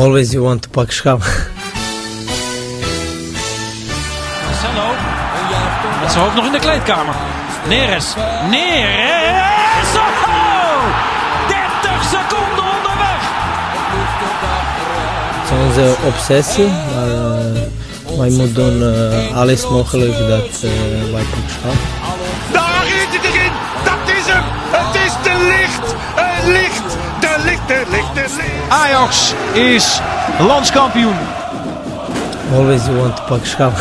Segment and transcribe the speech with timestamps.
[0.00, 1.20] Always you want to pak schap.
[4.46, 4.86] Marcelo.
[6.00, 7.14] Met zijn hoofd nog in de kleedkamer.
[7.68, 8.14] Neres.
[8.50, 9.90] Neres.
[9.96, 10.82] Oh!
[11.48, 13.22] 30 seconden onderweg.
[15.36, 20.70] Het is onze obsessie, maar uh, wij moeten doen uh, alles mogelijk dat uh,
[21.12, 21.72] wij pak
[28.68, 30.00] Ajax is
[30.38, 31.16] landskampioen.
[32.52, 33.76] Always you want to pak schap.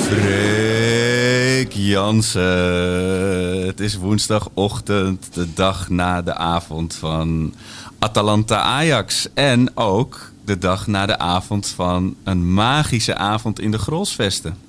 [0.00, 3.66] Freek Jansen.
[3.66, 7.54] Het is woensdagochtend, de dag na de avond van
[7.98, 9.28] Atalanta-Ajax.
[9.34, 14.67] En ook de dag na de avond van een magische avond in de Grolsvesten.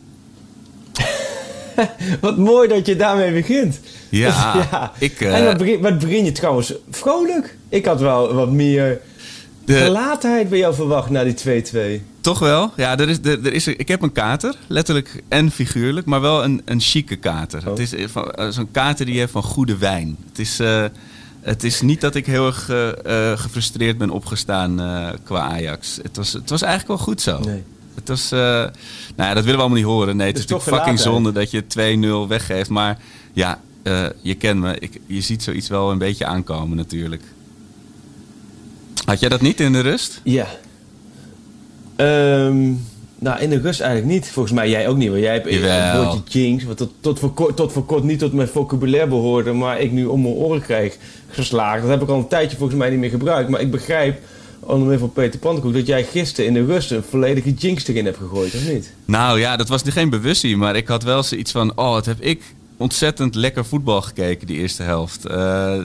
[2.22, 3.80] wat mooi dat je daarmee begint.
[4.10, 4.92] Ja, ja.
[4.98, 5.20] ik...
[5.20, 5.38] Uh...
[5.38, 7.58] En wat begin, wat begin, je trouwens vrolijk?
[7.70, 9.02] Ik had wel wat meer
[9.66, 9.74] de...
[9.74, 11.64] gelatenheid bij jou verwacht na die
[12.02, 12.04] 2-2.
[12.22, 12.72] Toch wel?
[12.76, 16.44] Ja, er is, er, er is, ik heb een kater, letterlijk en figuurlijk, maar wel
[16.44, 17.60] een, een chique kater.
[17.60, 17.78] Oh.
[17.78, 17.94] Het is
[18.50, 20.18] zo'n kater die je hebt van goede wijn.
[20.30, 20.60] Het is...
[20.60, 20.84] Uh,
[21.42, 26.00] het is niet dat ik heel erg uh, gefrustreerd ben opgestaan uh, qua Ajax.
[26.02, 27.40] Het was, het was eigenlijk wel goed zo.
[27.40, 27.64] Nee.
[28.00, 28.72] Het was, nou
[29.18, 30.18] ja, dat willen we allemaal niet horen.
[30.18, 31.64] Nee, het, is, is natuurlijk fucking zonde dat je
[32.26, 32.70] 2-0 weggeeft.
[32.70, 32.98] Maar
[33.34, 33.60] ja,
[34.22, 34.76] je kent me.
[34.80, 37.24] Ik, je ziet zoiets wel een beetje aankomen natuurlijk.
[39.06, 40.22] Had jij dat niet in de rust?
[40.24, 40.48] Ja.
[41.98, 42.86] Um,
[43.20, 44.30] nou, in de rust eigenlijk niet.
[44.32, 45.10] Volgens mij jij ook niet.
[45.10, 48.20] Want jij hebt een woordje jinx, wat tot, tot, voor kort, tot voor kort niet
[48.20, 50.98] tot mijn vocabulaire behoorde, maar ik nu om mijn oren krijg
[51.30, 51.82] geslagen.
[51.82, 53.50] Dat heb ik al een tijdje volgens mij niet meer gebruikt.
[53.50, 54.22] Maar ik begrijp,
[54.70, 58.06] onder meer van Peter Pantekoek, dat jij gisteren in de rust een volledige jinx erin
[58.06, 58.94] hebt gegooid, of niet?
[59.06, 62.22] Nou ja, dat was geen bewustzijn, maar ik had wel zoiets van, oh, wat heb
[62.22, 62.42] ik
[62.80, 65.30] ontzettend lekker voetbal gekeken, die eerste helft.
[65.30, 65.80] Uh,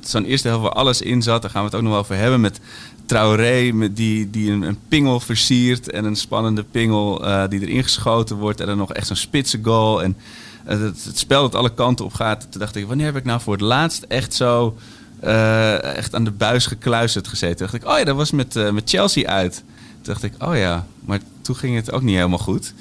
[0.00, 2.16] Zo'n eerste helft waar alles in zat, daar gaan we het ook nog wel over
[2.16, 2.40] hebben.
[2.40, 2.60] Met
[3.06, 8.36] Traoré met die, die een, pingel versiert en een spannende pingel uh, die erin geschoten
[8.36, 8.60] wordt.
[8.60, 10.02] En dan nog echt zo'n spitse goal.
[10.02, 10.16] En
[10.64, 12.46] uh, het, het, spel dat alle kanten op gaat.
[12.50, 14.76] Toen dacht ik, wanneer heb ik nou voor het laatst echt zo
[15.24, 17.56] uh, echt aan de buis gekluisterd gezeten?
[17.56, 19.54] Toen dacht ik, oh ja, dat was met, met Chelsea uit.
[19.54, 22.74] Toen dacht ik, oh ja, maar toen ging het ook niet helemaal goed.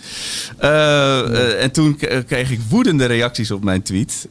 [0.61, 4.27] Uh, en toen kreeg ik woedende reacties op mijn tweet.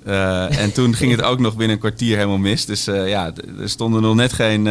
[0.50, 2.64] En toen ging het ook nog binnen een kwartier helemaal mis.
[2.64, 4.69] Dus ja, er stonden nog net geen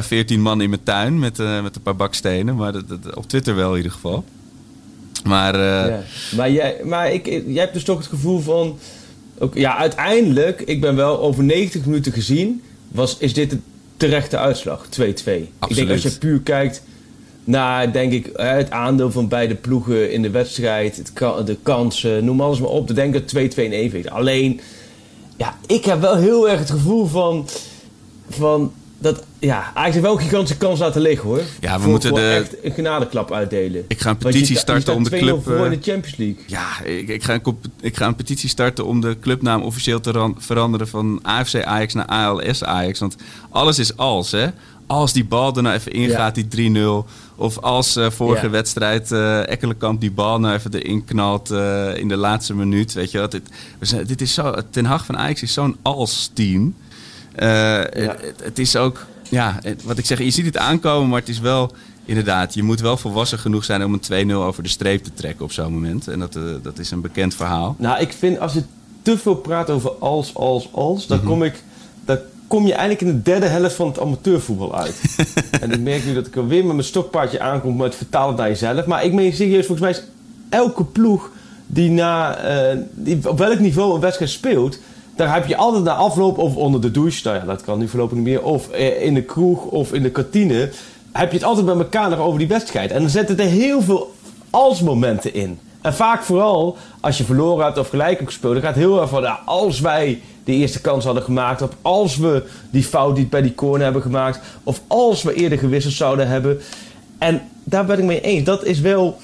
[0.00, 2.56] 14 man in mijn tuin met, met een paar bakstenen.
[2.56, 4.24] Maar dat, op Twitter wel in ieder geval.
[5.24, 5.54] Maar,
[6.36, 8.78] maar, jij, maar ik, jij hebt dus toch het gevoel van...
[9.38, 12.62] Ook, ja, uiteindelijk, ik ben wel over 90 minuten gezien...
[12.88, 13.58] Was, is dit de
[13.96, 15.02] terechte uitslag, 2-2.
[15.02, 16.82] Ik denk als je puur kijkt
[17.44, 20.96] naar, denk ik, het aandeel van beide ploegen in de wedstrijd...
[20.96, 21.12] Het,
[21.46, 22.86] de kansen, noem alles maar op.
[22.86, 24.10] Dan denk ik dat 2-2 in evenwicht.
[24.10, 24.60] Alleen,
[25.36, 27.48] ja, ik heb wel heel erg het gevoel van...
[28.28, 31.42] van dat, ja, eigenlijk wel een gigantische kans laten liggen hoor.
[31.60, 32.28] Ja, we moeten de...
[32.28, 33.84] echt een genadeklap uitdelen.
[33.88, 35.44] Ik ga een petitie je, starten je om de club...
[35.44, 36.42] voor in de Champions League.
[36.46, 40.32] Ja, ik, ik, ga een, ik ga een petitie starten om de clubnaam officieel te
[40.38, 42.98] veranderen van AFC Ajax naar ALS Ajax.
[42.98, 43.16] Want
[43.50, 44.46] alles is als, hè.
[44.86, 46.42] Als die bal er nou even ingaat, ja.
[46.48, 46.72] die
[47.04, 47.08] 3-0.
[47.36, 48.50] Of als uh, vorige ja.
[48.50, 52.92] wedstrijd uh, Ekkelenkamp die bal nou even erin knalt uh, in de laatste minuut.
[52.92, 53.30] Weet je wat?
[53.30, 53.48] Dit,
[54.06, 56.74] dit is zo, Ten Hag van Ajax is zo'n als-team.
[57.36, 58.16] Ja.
[58.20, 61.28] het, het, is ook, ja, het, wat ik zeg, je ziet het aankomen, maar het
[61.28, 61.72] is wel,
[62.04, 65.44] inderdaad, je moet wel volwassen genoeg zijn om een 2-0 over de streep te trekken
[65.44, 66.08] op zo'n moment.
[66.08, 67.76] En dat, uh, dat is een bekend verhaal.
[67.78, 68.62] Nou, ik vind als je
[69.02, 71.32] te veel praat over als, als, als, dan mm -hmm.
[71.32, 71.62] kom ik,
[72.04, 75.00] dan kom je eigenlijk in de derde helft van het amateurvoetbal uit.
[75.60, 78.36] en ik merk nu dat ik er weer met mijn stokpaardje aankom, maar het vertalen
[78.36, 78.86] naar jezelf.
[78.86, 80.02] Maar ik meen serieus, volgens mij is
[80.48, 81.30] elke ploeg
[81.66, 82.38] die, na,
[82.74, 84.78] uh, die op welk niveau een wedstrijd speelt
[85.16, 87.88] daar heb je altijd na afloop of onder de douche, nou ja, dat kan nu
[87.88, 90.70] voorlopig niet meer, of in de kroeg of in de kantine,
[91.12, 92.90] heb je het altijd met elkaar nog over die wedstrijd.
[92.90, 94.14] En dan zetten er heel veel
[94.50, 95.58] als-momenten in.
[95.80, 99.10] En vaak vooral als je verloren hebt of gelijk hebt gespeeld, dan gaat heel erg
[99.10, 103.26] van, nou, als wij de eerste kans hadden gemaakt, of als we die fout die
[103.26, 106.60] bij die corner hebben gemaakt, of als we eerder gewisseld zouden hebben.
[107.18, 108.44] En daar ben ik mee eens.
[108.44, 109.16] Dat is wel,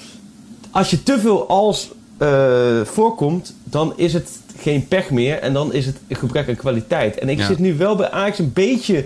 [0.71, 5.39] als je te veel als uh, voorkomt, dan is het geen pech meer.
[5.39, 7.17] En dan is het een gebrek aan kwaliteit.
[7.17, 7.45] En ik ja.
[7.45, 9.03] zit nu wel bij Ajax een beetje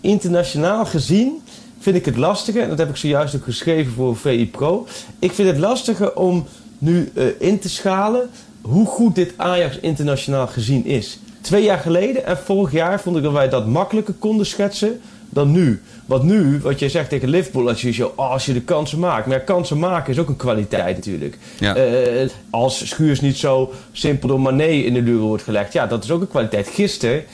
[0.00, 1.42] internationaal gezien.
[1.78, 2.62] Vind ik het lastiger.
[2.62, 4.86] En dat heb ik zojuist ook geschreven voor VI Pro.
[5.18, 6.46] Ik vind het lastiger om
[6.78, 8.30] nu uh, in te schalen
[8.60, 11.18] hoe goed dit Ajax internationaal gezien is.
[11.40, 15.00] Twee jaar geleden en vorig jaar vond ik dat wij dat makkelijker konden schetsen
[15.34, 15.82] dan nu.
[16.06, 19.26] Want nu, wat jij zegt tegen Liverpool, als je, oh, als je de kansen maakt.
[19.26, 21.38] Maar ja, kansen maken is ook een kwaliteit natuurlijk.
[21.58, 21.76] Ja.
[21.76, 25.72] Uh, als Schuurs niet zo simpel door Mané in de luren wordt gelegd.
[25.72, 26.68] Ja, dat is ook een kwaliteit.
[26.68, 27.24] Gisteren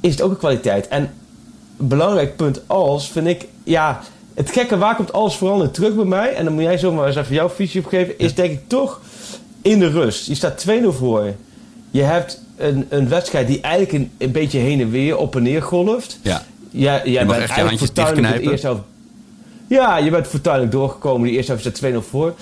[0.00, 0.88] is het ook een kwaliteit.
[0.88, 1.10] En
[1.78, 4.00] een belangrijk punt als, vind ik, ja,
[4.34, 7.06] het gekke waar komt alles vooral in terug bij mij, en dan moet jij zomaar
[7.06, 9.00] eens even jouw visie op geven, is denk ik toch
[9.62, 10.26] in de rust.
[10.26, 11.34] Je staat 2-0 voor.
[11.90, 15.42] Je hebt een, een wedstrijd die eigenlijk een, een beetje heen en weer op en
[15.42, 16.18] neer golft.
[16.22, 16.42] Ja.
[16.70, 18.76] Ja, jij mag bent echt eigenlijk fortuinlijk de.
[19.68, 21.26] Ja, je bent fortuinlijk doorgekomen.
[21.28, 22.34] Die eerste helft staat 2-0 voor.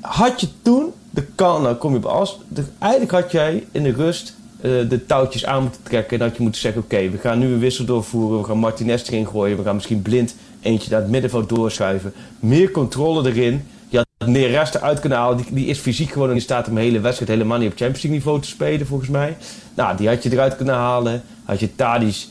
[0.00, 2.38] Had je toen de kan, nou kom je op as.
[2.48, 6.18] de- eigenlijk had jij in de rust eh, de touwtjes aan moeten trekken.
[6.20, 8.38] En had je moeten zeggen: Oké, we gaan nu een wissel doorvoeren.
[8.38, 9.56] We gaan Martinez erin gooien.
[9.56, 12.12] We gaan misschien blind eentje naar het middenveld doorschuiven.
[12.40, 13.64] Meer controle erin.
[13.88, 15.36] Je had Neres eruit kunnen halen.
[15.36, 18.02] Die, die is fysiek gewoon in staat om een hele wedstrijd helemaal niet op Champions
[18.02, 19.36] League niveau te spelen, volgens mij.
[19.74, 21.22] Nou, die had je eruit kunnen halen.
[21.44, 22.26] Had je Tadic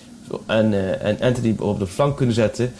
[0.45, 2.71] en, eh, en Anthony op de flank kunnen zetten.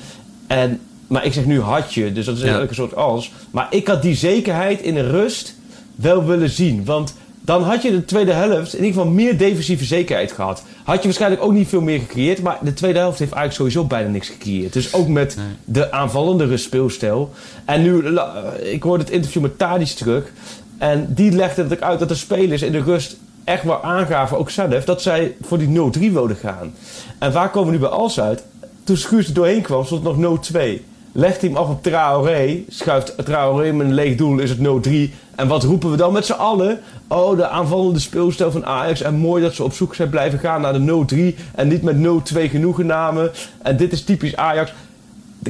[0.47, 2.47] En, maar ik zeg nu had je, dus dat is Ja.
[2.47, 3.31] eigenlijk een soort als.
[3.51, 5.55] Maar ik had die zekerheid in de rust
[5.95, 6.85] wel willen zien.
[6.85, 7.13] Want
[7.45, 10.63] dan had je de tweede helft in ieder geval meer defensieve zekerheid gehad.
[10.83, 12.41] Had je waarschijnlijk ook niet veel meer gecreëerd.
[12.41, 14.73] Maar de tweede helft heeft eigenlijk sowieso bijna niks gecreëerd.
[14.73, 17.31] Dus ook met de aanvallendere speelstijl.
[17.65, 20.31] En nu, la- ik hoorde het interview met Tadic terug.
[20.77, 24.49] En die legde het uit dat de spelers in de rust echt wel aangaven, ook
[24.49, 26.73] zelf, dat zij voor die 0-3 wilden gaan.
[27.17, 28.43] En waar komen we nu bij Als uit?
[28.83, 30.81] Toen Schuurs er doorheen kwam, stond nog 0-2.
[31.13, 35.13] Legt hij hem af op Traoré, schuift Traoré met een leeg doel, is het 0-3.
[35.35, 36.79] En wat roepen we dan met z'n allen?
[37.07, 39.01] Oh, de aanvallende speelstijl van Ajax.
[39.01, 41.39] En mooi dat ze op zoek zijn blijven gaan naar de 0-3.
[41.55, 41.95] En niet met
[42.33, 43.31] 0-2 genoegen namen.
[43.61, 44.73] En dit is typisch Ajax.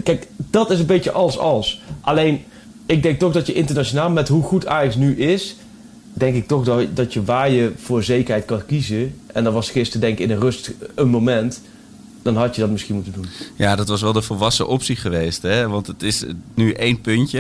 [0.04, 1.82] Kijk, dat is een beetje als-als.
[2.02, 2.44] Alleen,
[2.86, 5.56] ik denk toch dat je internationaal, met hoe goed Ajax nu is...
[6.14, 9.16] denk ik toch dat, dat je waar je voor zekerheid kan kiezen...
[9.34, 11.62] en dat was gisteren denk ik in de rust een moment...
[12.22, 13.26] dan had je dat misschien moeten doen.
[13.56, 15.42] Ja, dat was wel de volwassen optie geweest.
[15.42, 15.68] Hè?
[15.68, 16.24] Want het is
[16.56, 17.40] nu één puntje.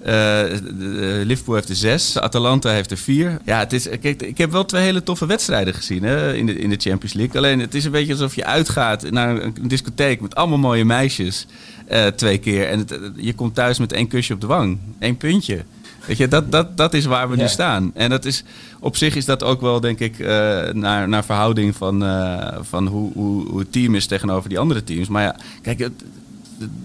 [0.00, 2.18] Eh, de- Liverpool heeft er zes.
[2.18, 3.38] Atalanta heeft er vier.
[3.44, 6.58] Ja, het is, kijk, ik heb wel twee hele toffe wedstrijden gezien hè, in, de,
[6.58, 7.36] in de Champions League.
[7.36, 10.84] Alleen het is een beetje alsof je uitgaat naar een, een discotheek met allemaal mooie
[10.84, 11.46] meisjes.
[11.86, 12.68] eh, twee keer.
[12.68, 12.86] En
[13.16, 14.78] je komt thuis met één kusje op de wang.
[14.98, 15.64] Eén puntje.
[16.06, 17.90] Weet je, dat, dat, dat is waar we nu staan.
[17.94, 18.44] En dat is,
[18.80, 20.26] op zich is dat ook wel, denk ik, eh,
[20.72, 24.84] naar, naar verhouding van, eh, van hoe, hoe, hoe het team is tegenover die andere
[24.84, 25.08] teams.
[25.08, 25.92] Maar ja, kijk, het,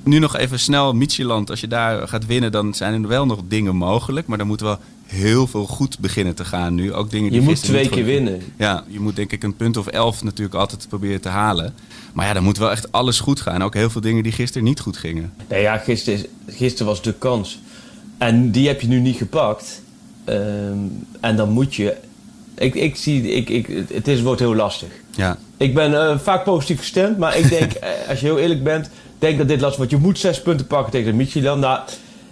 [0.03, 1.49] nu nog even snel Micheland.
[1.49, 4.27] Als je daar gaat winnen, dan zijn er wel nog dingen mogelijk.
[4.27, 6.93] Maar dan moet wel heel veel goed beginnen te gaan nu.
[6.93, 8.41] Ook dingen die Je moet twee keer winnen.
[8.57, 11.73] Ja, je moet denk ik een punt of elf natuurlijk altijd proberen te halen.
[12.13, 13.63] Maar ja, dan moet wel echt alles goed gaan.
[13.63, 15.33] Ook heel veel dingen die gisteren niet goed gingen.
[15.49, 17.59] Nee, ja, gisteren, is- gisteren was de kans.
[18.21, 19.81] En die heb je nu niet gepakt.
[20.25, 20.77] Ehm,
[21.19, 21.95] en dan moet je...
[22.55, 23.31] Ik, ik zie...
[23.31, 24.89] Ik, ik, het is, wordt heel lastig.
[25.15, 28.63] Ja, Ik ben eh, vaak positief gestemd, maar ik denk, eh, als je heel eerlijk
[28.63, 28.89] bent,
[29.19, 29.91] denk dat dit lastig wordt.
[29.91, 31.61] Je moet zes punten pakken tegen de Midtjylland.
[31.61, 31.79] Nou,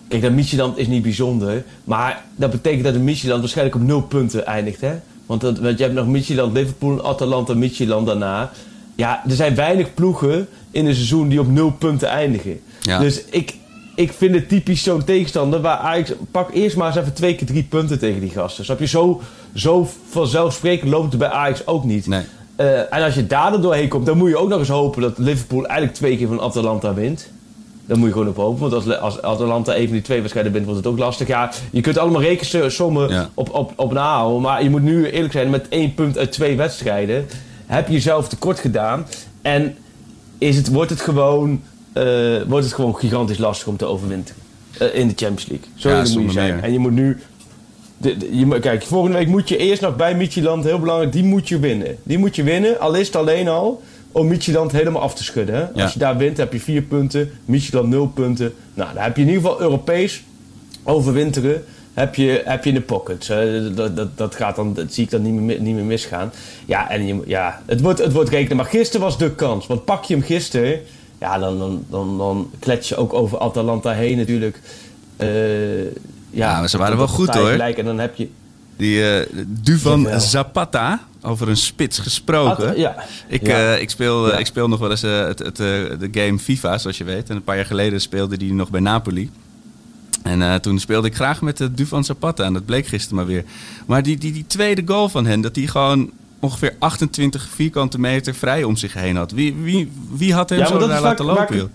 [0.07, 4.01] kijk, dat Midtjylland is niet bijzonder, maar dat betekent dat de Midtjylland waarschijnlijk op nul
[4.01, 4.93] punten eindigt, hè?
[5.25, 8.51] Want, dat, want je hebt nog Midtjylland, Liverpool, Atalanta, Midtjylland daarna.
[8.95, 12.59] Ja, er zijn weinig ploegen in een seizoen die op nul punten eindigen.
[12.81, 12.99] Ja.
[12.99, 13.55] Dus ik,
[13.99, 16.13] ik vind het typisch zo'n tegenstander waar Ajax...
[16.31, 18.65] Pak eerst maar eens even twee keer drie punten tegen die gasten.
[18.65, 18.85] Snap je?
[18.87, 19.21] Zo,
[19.53, 22.07] zo vanzelfsprekend loopt het bij Ajax ook niet.
[22.07, 22.21] nee.
[22.55, 25.01] Eh, en als je daar er doorheen komt, dan moet je ook nog eens hopen
[25.01, 27.29] dat Liverpool eigenlijk twee keer van Atalanta wint.
[27.85, 28.69] Daar moet je gewoon op hopen.
[28.69, 31.27] Want als, als Atalanta een van die twee wedstrijden wint, wordt het ook lastig.
[31.27, 33.29] Ja, je kunt allemaal rekensommen Ja.
[33.33, 34.41] op, op, op nahouden.
[34.41, 37.27] Maar je moet nu eerlijk zijn, met één punt uit twee wedstrijden
[37.65, 39.05] heb je jezelf tekort gedaan.
[39.41, 39.75] En
[40.37, 41.61] is het, wordt, het gewoon,
[41.93, 42.03] eh,
[42.47, 44.41] wordt het gewoon gigantisch lastig om te overwinteren.
[44.79, 45.67] eh, in de Champions League.
[45.75, 46.53] Zo Ja, moet je zijn.
[46.55, 46.63] meer.
[46.63, 47.17] En je moet nu...
[47.97, 51.11] De, de- je, moet- kijk, volgende week moet je eerst nog bij Midtjylland, heel belangrijk,
[51.11, 51.97] die moet je winnen.
[52.03, 53.81] Die moet je winnen, al is het alleen al
[54.11, 55.55] om Midtjylland helemaal af te schudden.
[55.55, 55.61] Hè?
[55.73, 55.83] Ja.
[55.83, 58.53] Als je daar wint, heb je vier punten, Midtjylland nul punten.
[58.73, 60.23] Nou, dan heb je in ieder geval Europees
[60.83, 63.29] overwinteren heb je, heb je in de pockets.
[63.29, 63.37] Eh,
[63.75, 66.31] dat, dat, dat, gaat dan, dat zie ik dan niet meer, niet meer misgaan.
[66.65, 68.57] Ja, en je, ja, het, wordt, het wordt rekenen.
[68.57, 69.67] Maar gisteren was de kans.
[69.67, 70.79] Want pak je hem gisteren,
[71.19, 74.59] ja, dan, dan, dan, dan klets je ook over Atalanta heen natuurlijk.
[75.17, 75.89] Eh, ja,
[76.29, 77.49] Ja, maar ze waren wel goed, hoor.
[77.49, 77.77] gelijk.
[77.77, 78.27] En dan heb je...
[78.77, 80.07] Die eh Duvan.
[80.21, 82.69] Zapata, over een spits gesproken.
[82.69, 82.95] At- ja.
[83.27, 83.73] Ik, Ja.
[83.73, 87.03] eh, ik, speel, ik speel nog wel eens het, het, de game FIFA, zoals je
[87.03, 87.29] weet.
[87.29, 89.29] En een paar jaar geleden speelde die nog bij Napoli.
[90.23, 92.43] En toen speelde ik graag met de Duvan Zapata.
[92.43, 93.43] En dat bleek gisteren maar weer.
[93.85, 98.35] Maar die, die, die tweede goal van hen, dat die gewoon ongeveer 28 vierkante meter
[98.35, 99.31] vrij om zich heen had.
[99.31, 101.67] Wie, wie, wie had hem Ja, zo daar laten ik- lopen, ik-?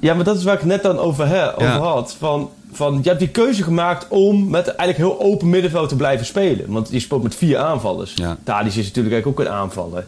[0.00, 1.78] Ja, maar dat is waar ik net dan over, over Ja.
[1.78, 2.16] had.
[2.18, 6.26] Van, van, je hebt die keuze gemaakt om met eigenlijk heel open middenveld te blijven
[6.26, 6.64] spelen.
[6.72, 8.12] Want je speelt met vier aanvallers.
[8.14, 8.36] Ja.
[8.44, 10.06] Tadic is natuurlijk eigenlijk ook een aanvaller.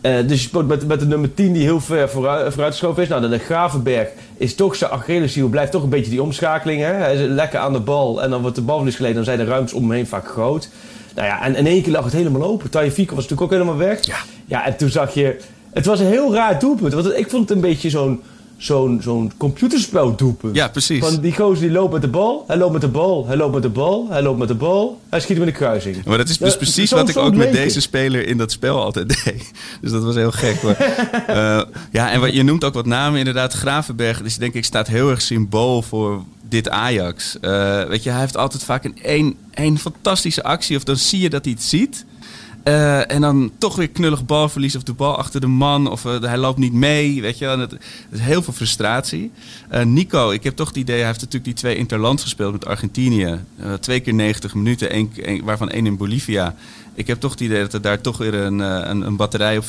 [0.00, 3.08] Eh, dus je speelt met, met de nummer 10 die heel ver vooruit, vooruitgeschoven is.
[3.08, 5.48] Nou, dan de Gravenberg is toch zijn Achilleshiel.
[5.48, 6.80] Blijft toch een beetje die omschakeling.
[6.80, 6.92] Hè?
[6.92, 8.22] Hij is lekker aan de bal.
[8.22, 9.16] En dan wordt de bal verlies geleden.
[9.16, 10.68] Dan zijn de ruimtes om hem heen vaak groot.
[11.14, 12.70] Nou ja, en in één keer lag het helemaal open.
[12.70, 14.06] Taje Fico was natuurlijk ook helemaal weg.
[14.06, 14.16] Ja.
[14.44, 15.36] Ja, en toen zag je...
[15.72, 16.92] Het was een heel raar doelpunt.
[16.92, 18.22] Want ik vond het een beetje zo'n
[18.64, 20.56] zo'n zo'n computerspel doelpunt.
[20.56, 21.04] Ja, precies.
[21.04, 23.52] Van die gozer die loopt met de bal, hij loopt met de bal, hij loopt
[23.52, 26.04] met de bal, hij loopt met de bal, hij schiet hem in de kruising.
[26.04, 29.08] Maar dat is dus precies wat ik ook met deze speler in dat spel altijd
[29.24, 29.50] deed.
[29.80, 30.62] Dus dat was heel gek.
[30.62, 30.76] Maar,
[31.26, 33.52] eh, ja, en wat, je noemt ook wat namen inderdaad.
[33.52, 37.40] Gravenberg, dus denk ik, staat heel erg symbool voor dit Ajax.
[37.40, 40.76] Eh, weet je, hij heeft altijd vaak een één, één fantastische actie.
[40.76, 42.04] Of dan zie je dat hij het ziet.
[42.62, 45.90] Eh, en dan toch weer knullig balverlies of de bal achter de man.
[45.90, 47.20] Of eh, hij loopt niet mee.
[47.20, 47.58] Weet je, wel.
[47.58, 47.76] Het,
[48.10, 49.30] is heel veel frustratie.
[49.68, 52.66] Eh, Nico, ik heb toch het idee, hij heeft natuurlijk die twee interlands gespeeld met
[52.66, 53.40] Argentinië.
[53.80, 56.54] Twee keer 90 minuten, één, waarvan één in Bolivia.
[56.94, 59.64] Ik heb toch het idee dat er daar toch weer een, een, een batterij op
[59.64, 59.66] 75%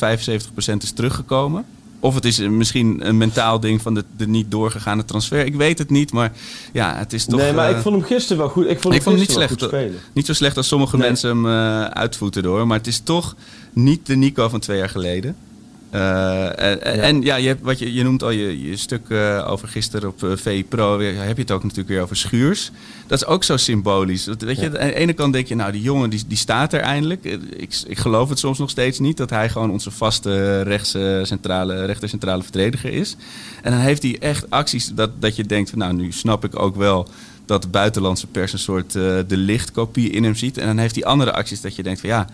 [0.79, 1.65] is teruggekomen.
[2.03, 5.45] Of het is eh, misschien een mentaal ding van de, de niet doorgegaane transfer.
[5.45, 6.31] Ik weet het niet, maar
[6.73, 7.39] ja, het is toch...
[7.39, 8.65] nee, maar eh, ik vond hem gisteren wel goed.
[8.69, 9.61] Ik vond ik hem vond hem niet slecht.
[9.61, 9.99] spelen.
[10.13, 11.07] Niet zo slecht als sommige Nee.
[11.07, 12.67] mensen hem eh uitvoeten door.
[12.67, 13.35] Maar het is toch
[13.73, 15.35] niet de Nico van twee jaar geleden.
[15.93, 19.45] Eh, en, en ja, je, hebt, wat je, je noemt al je, je stuk eh,
[19.49, 20.97] over gisteren op eh, VI Pro.
[20.97, 22.71] Weer, heb je het ook natuurlijk weer over Schuurs.
[23.07, 24.23] Dat is ook zo symbolisch.
[24.23, 26.73] Dat, weet je, aan de ene kant denk je, nou, die jongen die, die staat
[26.73, 27.25] er eindelijk.
[27.25, 31.21] Eh, Ik, ik geloof het soms nog steeds niet dat hij gewoon onze vaste rechtse
[31.23, 33.15] centrale, rechter centrale verdediger is.
[33.61, 36.59] En dan heeft hij echt acties dat, dat je denkt, van, nou, nu snap ik
[36.59, 37.07] ook wel
[37.45, 40.57] dat de buitenlandse pers een soort eh, de lichtkopie in hem ziet.
[40.57, 42.27] En dan heeft hij andere acties dat je denkt van ja,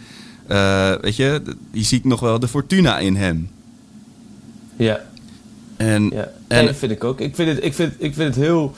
[0.50, 1.41] eh, weet je,
[1.72, 3.50] je ziet nog wel de Fortuna in hem.
[4.75, 5.00] Ja,
[5.77, 6.29] En, ja.
[6.48, 7.20] en nee, vind ik ook.
[7.20, 8.74] Ik vind het, ik vind, ik vind het heel...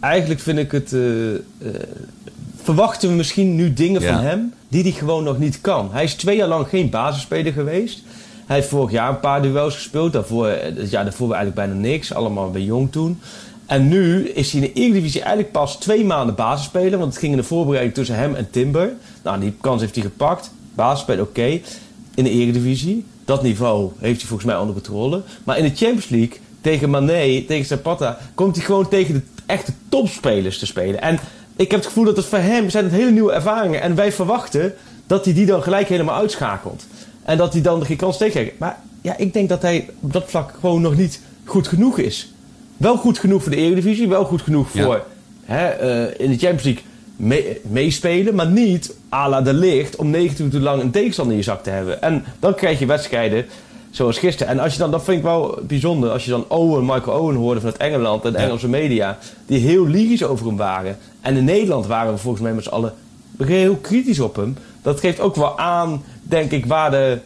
[0.00, 0.92] Eigenlijk vind ik het...
[0.92, 1.40] eh, eh,
[2.62, 4.12] verwachten we misschien nu dingen Ja.
[4.14, 5.88] van hem die hij gewoon nog niet kan.
[5.92, 8.02] Hij is twee jaar lang geen basisspeler geweest.
[8.46, 10.12] Hij heeft vorig jaar een paar duels gespeeld.
[10.12, 12.12] Daarvoor, het jaar daarvoor eigenlijk bijna niks.
[12.14, 13.20] Allemaal bij jong toen.
[13.66, 16.98] En nu is hij in de Eredivisie eigenlijk pas twee maanden basisspeler.
[16.98, 18.92] Want het ging in de voorbereiding tussen hem en Timber.
[19.22, 20.50] Nou, die kans heeft hij gepakt.
[20.80, 21.60] Basisspeler, oké.
[22.14, 23.04] In de Eredivisie.
[23.24, 25.22] Dat niveau heeft hij volgens mij onder controle.
[25.44, 28.18] Maar in de Champions League tegen Mané, tegen Zapata...
[28.34, 31.02] komt hij gewoon tegen de echte topspelers te spelen.
[31.02, 31.18] En
[31.56, 33.80] ik heb het gevoel dat het voor hem zijn het hele nieuwe ervaringen.
[33.80, 34.74] En wij verwachten
[35.06, 36.86] dat hij die dan gelijk helemaal uitschakelt.
[37.22, 38.58] En dat hij dan geen kans tegenkrijgt.
[38.58, 42.32] Maar ja, ik denk dat hij op dat vlak gewoon nog niet goed genoeg is.
[42.76, 44.84] Wel goed genoeg voor de Eredivisie, wel goed genoeg Ja.
[44.84, 45.04] voor
[45.44, 46.82] hè, eh, in de Champions League
[47.20, 51.38] mee- meespelen, maar niet à la de licht om 90 minuten lang een tegenstander in
[51.38, 52.02] je zak te hebben.
[52.02, 53.46] En dan krijg je wedstrijden
[53.90, 54.52] zoals gisteren.
[54.52, 57.34] En als je dan, dat vind ik wel bijzonder, als je dan Owen, Michael Owen
[57.36, 58.44] hoorde vanuit Engeland en de Ja.
[58.44, 60.98] Engelse media, die heel lyrisch over hem waren.
[61.20, 62.92] En in Nederland waren we volgens mij met z'n allen
[63.38, 64.56] heel kritisch op hem.
[64.82, 67.18] Dat geeft ook wel aan, denk ik, waar de,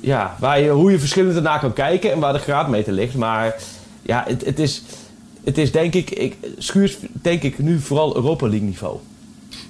[0.00, 3.14] ja, waar je, hoe je verschillend ernaar kan kijken en waar de graadmeter ligt.
[3.14, 3.56] Maar
[4.02, 4.82] ja, het, het, is,
[5.44, 8.96] het is denk ik, ik, Schuurs denk ik nu vooral Europa League niveau.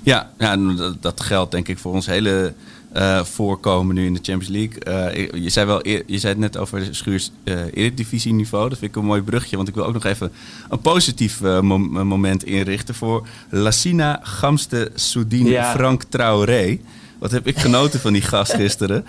[0.02, 0.30] Ja,
[0.76, 2.52] dat, dat geldt denk ik voor ons hele
[2.92, 4.78] eh, voorkomen nu in de Champions League.
[5.12, 8.68] Eh, je, zei wel, je zei het net over Schuurs eh Eredivisie niveau.
[8.68, 10.32] Dat vind ik een mooi brugje, want ik wil ook nog even
[10.68, 15.72] een positief mom- moment inrichten voor Lassina Gamste Soudin Ja.
[15.72, 16.78] Frank Traoré.
[17.18, 19.06] Wat heb ik genoten van die gast gisteren.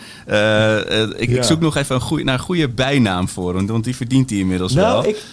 [1.17, 3.95] Ik, ik zoek nog even een goeie, naar een goede bijnaam voor hem, want die
[3.95, 4.85] verdient hij inmiddels wel.
[5.01, 5.23] Nou, ik,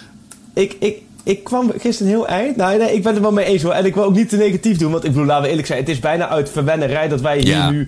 [0.53, 2.55] ik, ik, ik kwam gisteren heel eind.
[2.55, 3.71] Nou, nee, ik ben het wel mee eens hoor.
[3.71, 4.91] En ik wil ook niet te negatief doen.
[4.91, 5.79] Want ik bedoel, laten we eerlijk zijn.
[5.79, 7.69] Het is bijna uit verwennerij dat wij hier Ja.
[7.69, 7.87] nu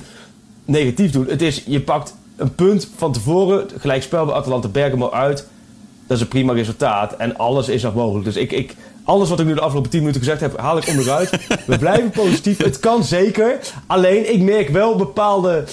[0.65, 1.27] negatief doen.
[1.27, 3.65] Het is, je pakt een punt van tevoren.
[3.77, 5.47] Gelijkspel bij Atalanta Bergamo uit.
[6.07, 7.15] Dat is een prima resultaat.
[7.15, 8.25] En alles is nog mogelijk.
[8.25, 10.87] Dus ik, ik, alles wat ik nu de afgelopen 10 minuten gezegd heb, haal ik
[10.87, 11.29] onderuit.
[11.67, 12.57] We blijven positief.
[12.57, 13.59] Het kan zeker.
[13.87, 15.63] Alleen, ik merk wel bepaalde...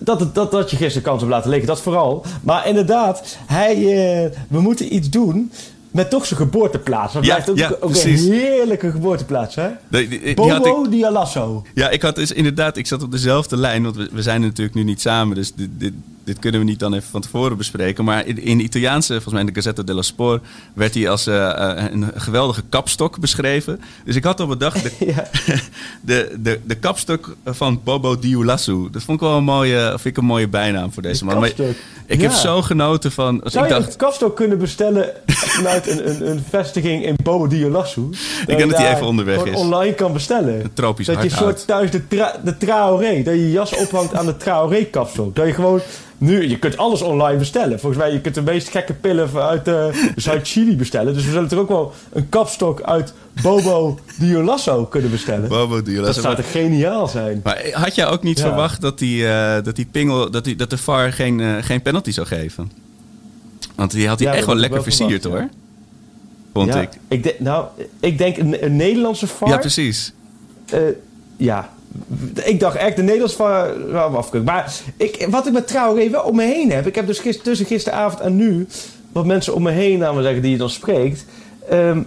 [0.00, 2.24] Dat, het, dat, dat je gisteren kans hebt laten liggen, dat vooral.
[2.42, 5.52] Maar inderdaad, hij, eh, we moeten iets doen
[5.94, 7.12] met toch zijn geboorteplaats.
[7.12, 9.68] Dat Ja, blijft ook, ook een heerlijke geboorteplaats, hè?
[9.88, 11.62] Die- die- die had ik- Bobo di Alasso.
[11.74, 14.74] Ja, ik had dus inderdaad, ik zat op dezelfde lijn, want we, we zijn natuurlijk
[14.76, 15.92] nu niet samen, dus dit, dit,
[16.24, 18.04] dit kunnen we niet dan even van tevoren bespreken.
[18.04, 20.42] Maar in, in de Italiaanse, volgens mij in de Gazzetta dello Sport,
[20.74, 23.80] werd hij als eh, eh, een geweldige kapstok beschreven.
[24.04, 25.30] Dus ik had al bedacht, de, Ja.
[26.00, 28.90] de, de, de kapstok van Bobo Dioulasso.
[28.90, 31.38] Dat vond ik wel een mooie, vind ik een mooie bijnaam voor deze man.
[31.38, 31.76] Maar kapstok.
[32.06, 32.22] ik Ja.
[32.22, 36.30] heb zo genoten van, Zou ik je dacht, een kapstok kunnen bestellen vanuit een, een,
[36.30, 38.10] een vestiging in Bobo Dioulasso?
[38.46, 39.56] denk dat hij je even onderweg is.
[39.56, 40.60] online kan bestellen.
[40.64, 44.14] Een tropisch Dat je soort thuis de, tra de Traoré, dat je je jas ophangt
[44.14, 45.36] aan de Traoré-kapstok.
[45.36, 45.80] Dat je gewoon...
[46.18, 47.80] Nu, je kunt alles online bestellen.
[47.80, 51.14] Volgens mij, je kunt de meest gekke pillen uit eh Zuid-Chili bestellen.
[51.14, 55.48] Dus we zullen er ook wel een kapstok uit Bobo Dioulasso kunnen bestellen.
[55.48, 56.20] Bobo dat Dioulasso.
[56.20, 57.40] zou toch geniaal zijn?
[57.44, 58.44] Maar had jij ook niet Ja.
[58.44, 61.82] verwacht dat die, eh, dat die pingel, dat, die, dat de VAR geen, eh, geen
[61.82, 62.70] penalty zou geven?
[63.74, 65.50] Want die had hij Ja, echt dat wel lekker wel versierd verwacht, hoor.
[66.52, 66.88] Vond ja, ik.
[67.08, 67.66] ik denk, nou,
[68.00, 69.48] ik denk een, een Nederlandse VAR...
[69.48, 70.12] Ja, precies.
[70.70, 70.80] Eh,
[71.36, 71.72] ja,
[72.44, 74.52] ik dacht echt de Nederlands van afkeuren.
[74.52, 76.86] Maar ik, wat ik met Traoré wel om me heen heb...
[76.86, 78.66] Ik heb dus gister, tussen gisteravond en nu...
[79.12, 81.24] wat mensen om me heen namen zeggen die je dan spreekt...
[81.68, 82.02] Ehm,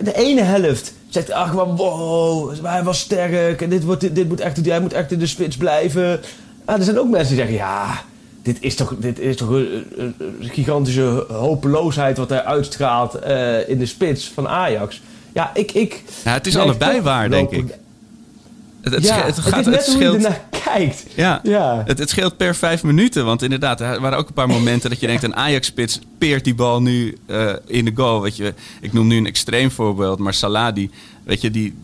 [0.00, 3.62] de ene helft zegt, ach, wow, hij was sterk.
[3.62, 6.20] En dit, wordt, dit, moet echt, hij moet echt in de spits blijven.
[6.64, 8.02] Ah, er zijn ook mensen die zeggen, ja,
[8.42, 13.86] dit is toch, dit is toch een, gigantische hopeloosheid wat hij uitstraalt uh, in de
[13.86, 15.02] spits van Ajax.
[15.32, 15.72] Ja, ik...
[15.72, 17.74] ik ja, het is allebei waar, denk ik.
[18.86, 21.04] Het, het, ja, het, gaat, het, het scheelt, hoe je ernaar kijkt.
[21.14, 21.82] Ja, ja.
[21.86, 23.24] Het, het scheelt per vijf minuten.
[23.24, 25.22] Want inderdaad, er waren ook een paar momenten dat je denkt...
[25.22, 28.22] een Ajax-spits peert die bal nu uh, in de goal.
[28.22, 30.90] Weet je, ik noem nu een extreem voorbeeld, maar Saladi...
[31.24, 31.74] Weet je, die,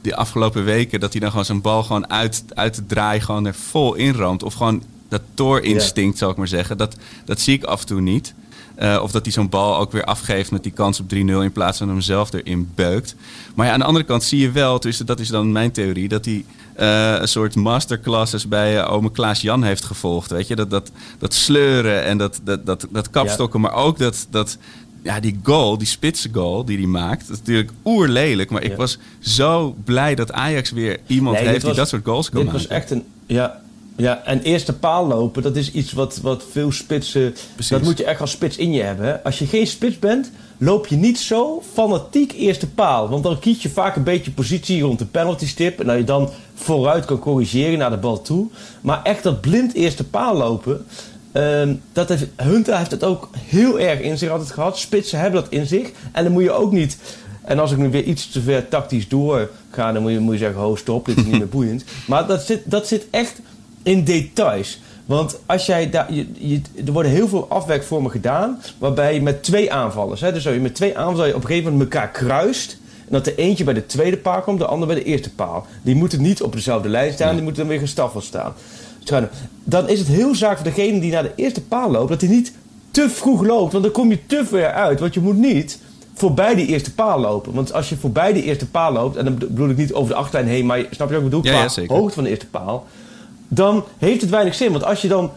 [0.00, 1.00] die afgelopen weken...
[1.00, 4.42] dat hij dan gewoon zijn bal gewoon uit, uit de draai gewoon er vol inroomt.
[4.42, 6.18] Of gewoon dat toorinstinct, ja.
[6.18, 6.76] zal ik maar zeggen.
[6.76, 8.34] Dat, dat zie ik af en toe niet.
[8.82, 11.52] Uh, of dat hij zo'n bal ook weer afgeeft met die kans op 3-0 in
[11.52, 13.14] plaats van hem zelf erin beukt.
[13.54, 16.24] Maar ja, aan de andere kant zie je wel, dat is dan mijn theorie, dat
[16.24, 16.44] hij
[16.80, 20.30] uh, een soort masterclasses bij uh, ome Klaas Jan heeft gevolgd.
[20.30, 23.68] Weet je, dat, dat, dat sleuren en dat, dat, dat, dat kapstokken, ja.
[23.68, 24.58] maar ook dat, dat,
[25.02, 28.50] ja, die goal, die spitse goal die hij maakt, dat is natuurlijk oerlelijk.
[28.50, 32.04] Maar ik was zo blij dat Ajax weer iemand nee, heeft was, die dat soort
[32.04, 32.68] goals kan dit maken.
[32.68, 33.60] was echt een, ja,
[34.00, 37.34] ja, en eerste paal lopen, dat is iets wat, wat veel spitsen...
[37.54, 37.70] Precies.
[37.70, 39.24] Dat moet je echt als spits in je hebben.
[39.24, 43.08] Als je geen spits bent, loop je niet zo fanatiek eerste paal.
[43.08, 45.80] Want dan kies je vaak een beetje positie rond de penalty stip...
[45.80, 48.48] en dat je dan vooruit kan corrigeren naar de bal toe.
[48.80, 50.86] Maar echt dat blind eerste paal lopen...
[51.32, 54.78] Uh, dat heeft, Hunter heeft het ook heel erg in zich altijd gehad.
[54.78, 55.90] Spitsen hebben dat in zich.
[56.12, 56.98] En dan moet je ook niet...
[57.44, 59.92] En als ik nu weer iets te ver tactisch doorga...
[59.92, 61.84] dan moet je, moet je zeggen, ho stop, dit is niet meer boeiend.
[62.06, 63.40] Maar dat zit, dat zit echt
[63.82, 64.80] in details.
[65.10, 69.42] Want als jij daar, je, je, er worden heel veel afwerkvormen gedaan, waarbij je met
[69.42, 72.78] twee aanvallers, hè, dus je met twee aanvallers je op een gegeven moment elkaar kruist.
[73.06, 75.66] En dat de eentje bij de tweede paal komt, de ander bij de eerste paal.
[75.82, 78.54] Die moeten niet op dezelfde lijn staan, die moeten dan weer gestaffeld staan.
[79.64, 82.30] Dan is het heel zaak voor degene die naar de eerste paal loopt, dat hij
[82.30, 82.52] niet
[82.90, 85.00] te vroeg loopt, want dan kom je te ver uit.
[85.00, 85.78] Want je moet niet
[86.14, 87.52] voorbij die eerste paal lopen.
[87.52, 90.16] Want als je voorbij die eerste paal loopt, en dan bedoel ik niet over de
[90.16, 91.44] achterlijn heen, maar snap je wat ik bedoel?
[91.44, 92.86] Ja, ja, Qua hoogte van de eerste paal
[93.52, 94.72] dan heeft het weinig zin.
[94.72, 95.30] Want als je dan,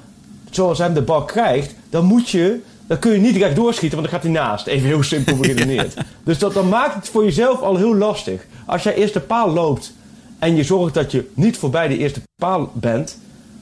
[0.49, 4.11] zoals hem de bal krijgt, dan moet je, dan kun je niet direct doorschieten, want
[4.11, 4.67] dan gaat hij naast.
[4.67, 5.93] Even heel simpel beredeneerd.
[6.23, 8.45] dus dat, dan maakt het voor jezelf al heel lastig.
[8.65, 9.93] Als jij eerst de paal loopt
[10.39, 13.17] en je zorgt dat je niet voorbij de eerste paal bent,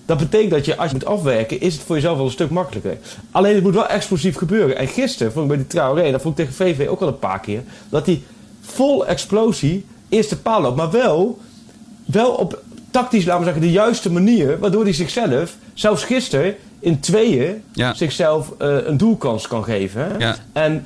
[0.06, 2.50] dat betekent dat je, als je moet afwerken, is het voor jezelf al een stuk
[2.50, 2.98] makkelijker.
[3.32, 4.78] Alleen het moet wel explosief gebeuren.
[4.78, 7.20] En gisteren vond ik bij die Traoré, dat vond ik tegen VV ook al een
[7.20, 8.22] paar keer, dat hij
[8.62, 10.78] vol explosie eerste paal loopt.
[10.78, 11.40] Maar wel,
[12.06, 14.60] wel op tactisch, laten we zeggen, de juiste manier.
[14.60, 17.94] Waardoor hij zichzelf, zelfs gisteren, in tweeën Ja.
[17.94, 20.16] zichzelf eh, een doelkans kan geven.
[20.20, 20.36] Ja.
[20.54, 20.86] En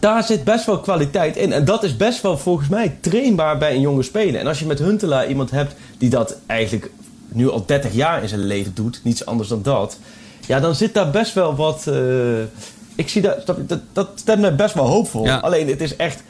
[0.00, 1.52] daar zit best wel kwaliteit in.
[1.52, 4.40] En dat is best wel volgens mij trainbaar bij een jonge speler.
[4.40, 6.90] En als je met Huntelaar iemand hebt die dat eigenlijk
[7.28, 9.98] nu al 30 jaar in zijn leven doet, niets anders dan dat.
[10.46, 11.86] Ja, dan zit daar best wel wat.
[11.86, 12.40] eh,
[12.94, 15.24] ik zie dat, dat, dat, dat stemt mij best wel hoopvol.
[15.24, 15.36] Ja.
[15.36, 16.22] Alleen het is echt.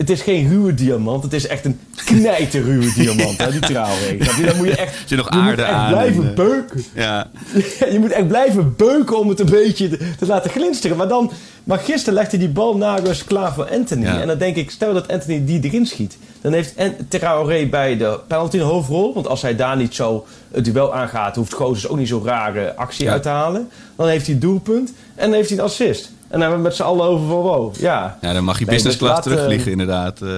[0.00, 4.44] Het is geen ruwe diamant, het is echt een knijterruwe diamant, hè, die je?
[4.44, 6.84] Dan moet je echt, nog je moet aarde echt aan blijven en, beuken.
[6.94, 7.30] Ja,
[7.92, 10.96] je moet echt blijven beuken om het een beetje te, te laten glinsteren.
[10.96, 11.30] Maar, dan,
[11.64, 14.04] maar gisteren legde hij die bal naast klaar voor Anthony.
[14.04, 14.20] Ja.
[14.20, 16.18] En dan denk ik, stel dat Anthony die erin schiet.
[16.40, 16.74] Dan heeft
[17.08, 19.14] Traoré bij de penalty een hoofdrol.
[19.14, 21.36] Want als hij daar niet zo het duel aangaat...
[21.36, 23.68] hoeft Gozes ook niet zo'n rare actie uit te halen.
[23.96, 26.10] Dan heeft hij een doelpunt en dan heeft hij een assist.
[26.30, 27.76] En dan hebben we met z'n allen over van wow.
[27.76, 30.22] Ja, Ja, dan mag je Nee, business dus class terugvliegen, inderdaad.
[30.22, 30.28] Eh,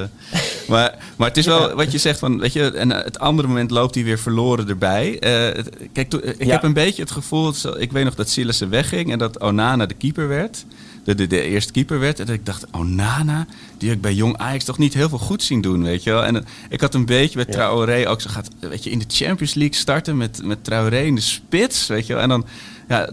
[0.69, 3.49] maar, maar het is wel wat je zegt van, weet je, en eh, het andere
[3.49, 5.19] moment loopt hij weer verloren erbij.
[5.19, 6.53] Eh, kijk, ik Ja.
[6.53, 9.87] heb een beetje het gevoel, ze- ik weet nog dat Sillissen wegging en dat Onana
[9.87, 10.65] de keeper werd.
[11.05, 12.21] De, de, de eerste keeper werd.
[12.21, 13.47] En dat ik dacht, Onana,
[13.79, 16.11] die heb ik bij Jong Ajax toch niet heel veel goed zien doen, weet je
[16.11, 16.25] wel.
[16.25, 17.53] En eh, ik had een beetje met Ja.
[17.53, 21.15] Traoré ook zo gaat, weet je, in de Champions League starten met, met Traoré in
[21.15, 22.23] de spits, weet je wel.
[22.23, 22.45] En dan,
[22.89, 23.09] ja,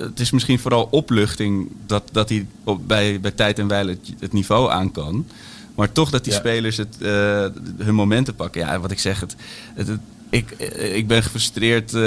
[0.00, 4.12] het is misschien vooral opluchting dat, dat hij op, bij, bij tijd en wijle het,
[4.18, 5.26] het niveau aan kan.
[5.74, 6.38] Maar toch dat die Ja.
[6.38, 7.46] spelers het, eh,
[7.78, 8.60] hun momenten pakken.
[8.60, 9.36] Ja, wat ik zeg, het,
[9.74, 12.00] het, het- ik, eh, ik ben gefrustreerd eh,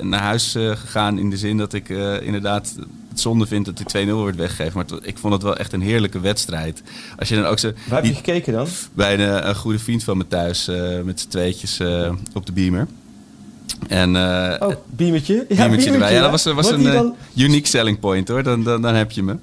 [0.00, 1.88] naar huis gegaan in de zin dat ik
[2.22, 2.74] inderdaad
[3.08, 4.72] het zonde vind dat die 2-0 wordt weggegeven.
[4.74, 6.82] Maar ik vond het wel echt een heerlijke wedstrijd.
[7.18, 8.66] Als je dan ook zo waar heb je gekeken dan?
[8.92, 10.70] bij een, een goede vriend van me thuis
[11.04, 11.80] met z'n tweetjes
[12.34, 12.86] op de beamer.
[13.88, 15.46] En eh Oh, beamertje?
[15.48, 16.12] Ja, Beamertje erbij.
[16.12, 18.42] Ja, dat was, was een eh, dan- unique selling point hoor.
[18.42, 19.36] Dan, dan, dan heb je me.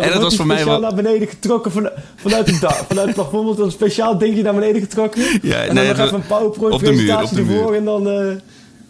[0.00, 0.80] En dat was voor mij wel.
[0.80, 2.84] naar beneden getrokken van, vanuit het dak.
[2.88, 5.22] Vanuit het plafond wordt er een speciaal dingetje naar beneden getrokken.
[5.42, 7.58] Ja, en nee, dan nog even een PowerPoint op de muur, presentatie op de muur.
[7.60, 8.40] ervoor en dan...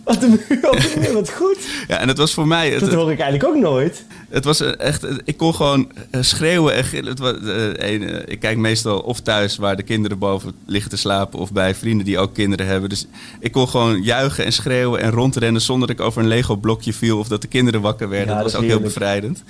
[0.05, 1.57] Wat, de wat goed.
[1.89, 2.71] Ja, en het was voor mij...
[2.71, 4.05] Het, Dat hoor ik eigenlijk ook nooit.
[4.29, 7.09] Het was eh, echt, eh, ik kon gewoon eh, schreeuwen en gillen.
[7.11, 7.35] Het was,
[7.77, 11.75] een, ik kijk meestal of thuis waar de kinderen boven liggen te slapen of bij
[11.75, 12.89] vrienden die ook kinderen hebben.
[12.89, 13.07] Dus
[13.41, 16.93] ik kon gewoon juichen en schreeuwen en rondrennen zonder dat ik over een Lego blokje
[16.93, 18.29] viel of dat de kinderen wakker werden.
[18.29, 19.43] Ja, dat dat was ook heel bevrijdend.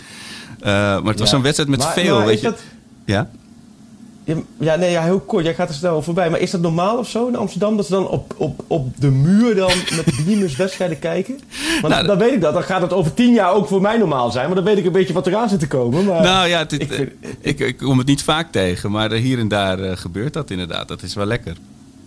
[0.63, 2.47] Maar het was zo'n wedstrijd met Maar- veel, maar weet je.
[2.47, 2.61] dat-
[3.05, 3.31] Ja?
[4.59, 5.45] Ja, nee, ja, heel kort.
[5.45, 6.31] Jij gaat er snel voorbij.
[6.31, 7.77] Maar is dat normaal of zo in Amsterdam?
[7.77, 11.41] Dat ze dan op, op, op de muur dan met beamers wedstrijden kijken?
[11.81, 12.53] Want Nou, dan weet ik dat.
[12.55, 14.47] Dan gaat het over tien jaar ook voor mij normaal zijn.
[14.47, 16.05] Maar dan weet ik een beetje wat eraan zit te komen.
[16.05, 19.13] Maar nou ja, het- ik ik, vind- ik, ik kom het niet vaak tegen, maar
[19.13, 20.89] hier en daar eh, gebeurt dat inderdaad.
[20.89, 21.57] Dat is wel lekker.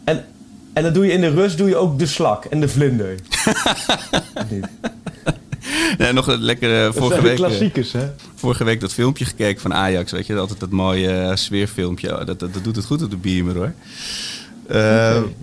[0.04, 0.25] En,
[0.73, 3.15] en dan doe je in de rust doe je ook de slak en de vlinder.
[6.13, 7.32] Nog een lekkere vorige week.
[7.32, 8.08] eh, klassiekers, hè?
[8.36, 10.12] vorige week dat filmpje gekeken van Ajax.
[10.12, 12.19] Weet je, altijd dat mooie eh, sfeerfilmpje.
[12.19, 13.73] Oh, dat, dat, dat doet het goed op de beamer hoor.
[14.67, 14.78] Eh,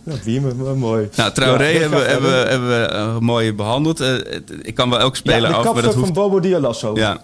[0.04, 1.08] Ja, Beamer, maar mooi.
[1.16, 4.00] Nou, Traoré Ja, hebben, hebben, hebben we eh, mooi behandeld.
[4.00, 4.14] Eh,
[4.62, 6.06] ik kan wel elk speler ja, de af, maar dat hoeft...
[6.06, 6.94] van Bobo Dialasso.
[6.96, 7.20] Ja.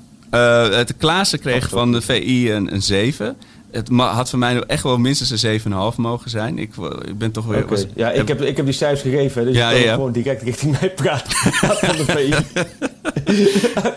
[0.71, 3.37] Het Klaassen kreeg van de VI een, een 7.
[3.71, 6.59] Het had voor mij echt wel minstens een 7,5 mogen zijn.
[6.59, 7.67] Ik, wa- ik ben toch weer...
[7.69, 10.13] Was- Ja, ik heb, ik heb die cijfers gegeven, dus Ja, je kan ja, gewoon
[10.13, 11.33] direct richting mij praten
[11.87, 12.35] van de VI.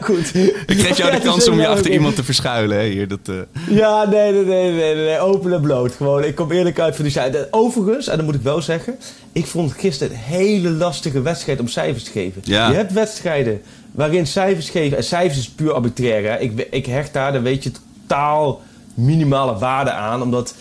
[0.01, 0.36] Goed.
[0.67, 2.77] Ik geef jou de kans om je achter iemand te verschuilen.
[2.77, 3.36] Hè, hier, dat, eh.
[3.69, 5.91] Ja, nee, nee, nee, nee, open en bloot.
[5.95, 7.43] Gewoon, ik kom eerlijk uit voor die cijfers.
[7.51, 8.95] Overigens, en dat moet ik wel zeggen,
[9.31, 12.41] ik vond gisteren een hele lastige wedstrijd om cijfers te geven.
[12.43, 16.31] Je hebt wedstrijden waarin cijfers geven, en cijfers is puur arbitrair.
[16.31, 16.38] Hè.
[16.39, 17.71] Ik, ik hecht daar, dan weet je,
[18.07, 18.62] totaal
[18.93, 20.56] minimale waarde aan, omdat,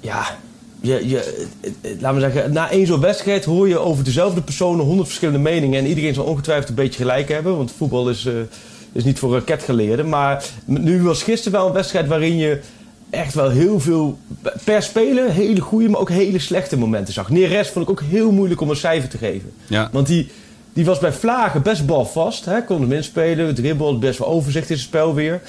[0.00, 0.36] ja,
[0.80, 1.46] je, je,
[2.00, 5.78] laten we zeggen, na één zo'n wedstrijd hoor je over dezelfde personen honderd verschillende meningen.
[5.78, 8.34] En iedereen zal ongetwijfeld een beetje gelijk hebben, want voetbal is, eh,
[8.92, 10.08] is niet voor raketgeleerden.
[10.08, 12.60] Maar nu was gisteren wel een wedstrijd waarin je
[13.10, 14.18] echt wel heel veel,
[14.64, 17.30] per speler, hele goede, maar ook hele slechte momenten zag.
[17.30, 19.52] Neres vond ik ook heel moeilijk om een cijfer te geven.
[19.66, 19.88] Ja.
[19.92, 20.28] Want die,
[20.72, 24.76] die was bij Vlagen best balvast, hè, kon hem inspelen, dribbel, best wel overzicht in
[24.76, 25.40] zijn spel weer.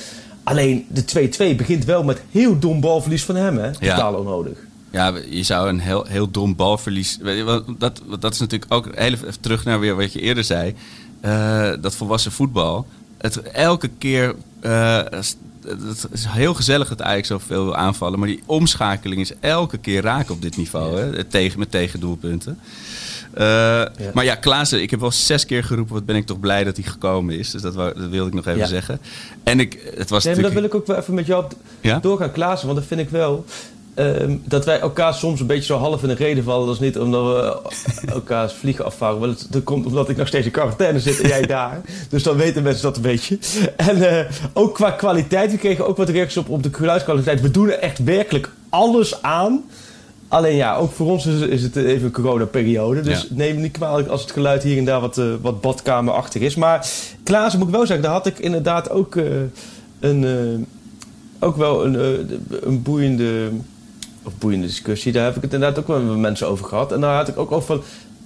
[0.47, 3.65] Alleen de 2-2 begint wel met heel dom balverlies van hem, hè?
[3.67, 3.73] Ja.
[3.79, 4.57] Totaal onnodig.
[4.91, 7.19] Ja, je zou een heel, heel dom balverlies.
[7.77, 10.75] Dat, dat is natuurlijk ook heel even terug naar weer wat je eerder zei.
[11.19, 12.87] Eh, dat volwassen voetbal.
[13.17, 14.35] Het, elke keer.
[14.59, 18.19] eh, het is heel gezellig dat Ajax zoveel wil aanvallen.
[18.19, 20.99] Maar die omschakeling is elke keer raak op dit niveau.
[20.99, 22.59] Hè, tegen, met tegendoelpunten.
[23.37, 25.93] Eh, Maar ja, Klaassen, ik heb wel zes keer geroepen.
[25.93, 27.51] Wat ben ik toch blij dat hij gekomen is.
[27.51, 28.65] Dus dat, wou- dat wilde ik nog even Ja.
[28.65, 28.99] zeggen.
[29.43, 31.45] En ik, het was Nee, maar dat wil ik ook wel even met jou
[31.81, 31.99] Ja?
[31.99, 32.67] doorgaan, Klaassen.
[32.67, 33.45] Want dat vind ik wel.
[33.93, 36.65] ehm, dat wij elkaar soms een beetje zo half in de reden vallen.
[36.65, 37.61] Dat is niet omdat we
[38.11, 39.19] elkaars vliegen afvaren.
[39.19, 41.81] Maar dat, dat komt omdat ik nog steeds in quarantaine zit en jij daar.
[42.09, 43.39] Dus dan weten mensen dat een beetje.
[43.75, 45.51] En eh, ook qua kwaliteit.
[45.51, 47.41] We kregen ook wat reacties op, op de geluidskwaliteit.
[47.41, 49.63] We doen er echt werkelijk alles aan.
[50.27, 53.01] Alleen ja, ook voor ons is, is het even een coronaperiode.
[53.01, 53.27] Dus Ja.
[53.35, 56.55] neem me niet kwalijk als het geluid hier en daar wat, eh, wat badkamerachtig is.
[56.55, 56.87] Maar
[57.23, 59.23] Klaassen moet ik wel zeggen, daar had ik inderdaad ook eh,
[59.99, 61.95] een, eh, ook wel een,
[62.63, 63.49] een boeiende,
[64.23, 65.11] of boeiende discussie.
[65.11, 66.91] Daar heb ik het inderdaad ook wel met mensen over gehad.
[66.91, 67.83] En daar had ik ook over van,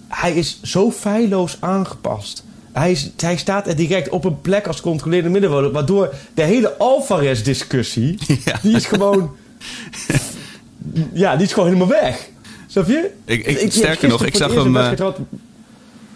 [0.08, 2.44] hij is zo feilloos aangepast.
[2.72, 5.72] Hij, is, hij staat er direct op een plek als controleerde middenvelder.
[5.72, 8.60] Waardoor de hele Alvarez-discussie, Ja.
[8.62, 9.32] die is gewoon...
[11.14, 12.30] ja, die is gewoon helemaal weg.
[12.68, 13.12] Snap je?
[13.26, 14.92] Ik- ik- sterker nog, ik zag hem, eh,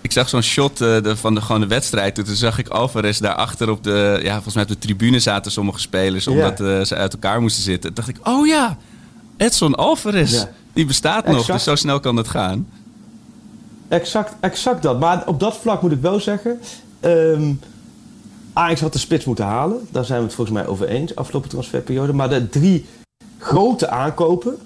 [0.01, 2.15] Ik zag zo'n shot eh, de, van de, gewoon de wedstrijd.
[2.15, 4.19] Toen zag ik Alvarez daarachter op de...
[4.23, 6.27] Ja, volgens mij op de tribune zaten sommige spelers...
[6.27, 7.93] omdat eh, ze uit elkaar moesten zitten.
[7.93, 8.77] Toen dacht ik, oh ja,
[9.37, 10.45] Edson Alvarez.
[10.73, 12.67] Die bestaat nog, dus zo snel kan het gaan.
[13.87, 14.99] Exact, exact dat.
[14.99, 16.59] Maar op dat vlak moet ik wel zeggen...
[16.99, 17.51] ehm
[18.53, 19.87] Ajax had de spits moeten halen.
[19.91, 22.13] Daar zijn we het volgens mij over eens, afgelopen transferperiode.
[22.13, 22.85] Maar de drie
[23.45, 24.57] grote aankopen...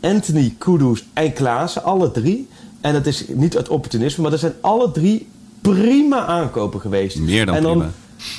[0.00, 2.48] Anthony, Kudus en Klaassen, alle drie...
[2.80, 4.22] en dat is niet uit opportunisme...
[4.22, 5.26] maar dat zijn alle drie
[5.60, 7.18] prima aankopen geweest.
[7.18, 7.90] Meer dan en dan prima.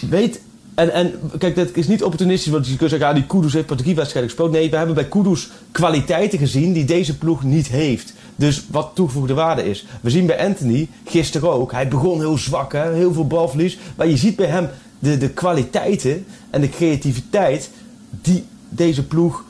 [0.09, 0.41] Weet...
[0.75, 3.69] En, en kijk, dat is niet opportunistisch, want je kunt zeggen, ja, die Kudus heeft
[3.69, 4.51] maar drie wedstrijden gespeeld.
[4.51, 8.13] Nee, we hebben bij Kudus kwaliteiten gezien die deze ploeg niet heeft.
[8.35, 9.85] Dus wat toegevoegde waarde is.
[10.01, 13.77] We zien bij Anthony, gisteren ook, hij begon heel zwak, hè, heel veel balverlies.
[13.95, 17.69] Maar je ziet bij hem de, de kwaliteiten en de creativiteit
[18.21, 19.43] die deze ploeg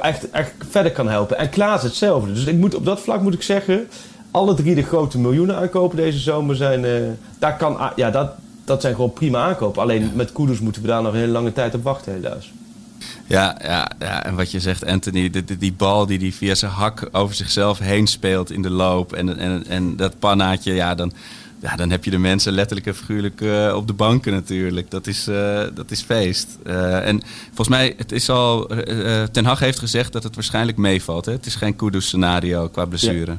[0.00, 1.38] echt, echt verder kan helpen.
[1.38, 2.32] En Klaas hetzelfde.
[2.32, 3.88] Dus ik moet, op dat vlak moet ik zeggen,
[4.30, 6.92] alle drie de grote miljoenen aankopen deze zomer zijn, eh,
[7.38, 8.30] daar kan, ja, dat,
[8.64, 9.82] dat zijn gewoon prima aankopen.
[9.82, 12.52] Alleen met Kudus moeten we daar nog een hele lange tijd op wachten helaas.
[13.26, 16.54] Ja, ja, ja, en wat je zegt, Anthony, die, die, die bal die hij via
[16.54, 19.12] zijn hak over zichzelf heen speelt in de loop.
[19.12, 21.12] En, en, en dat pannaatje, ja, dan,
[21.66, 24.90] ja, dan heb je de mensen letterlijk en figuurlijk eh, op de banken natuurlijk.
[24.90, 26.58] Dat is, eh, dat is feest.
[26.64, 28.70] Eh, en volgens mij, het is al,
[29.32, 31.24] Ten Hag heeft gezegd dat het waarschijnlijk meevalt.
[31.24, 31.32] Hè?
[31.32, 33.36] Het is geen Kudus scenario qua blessure.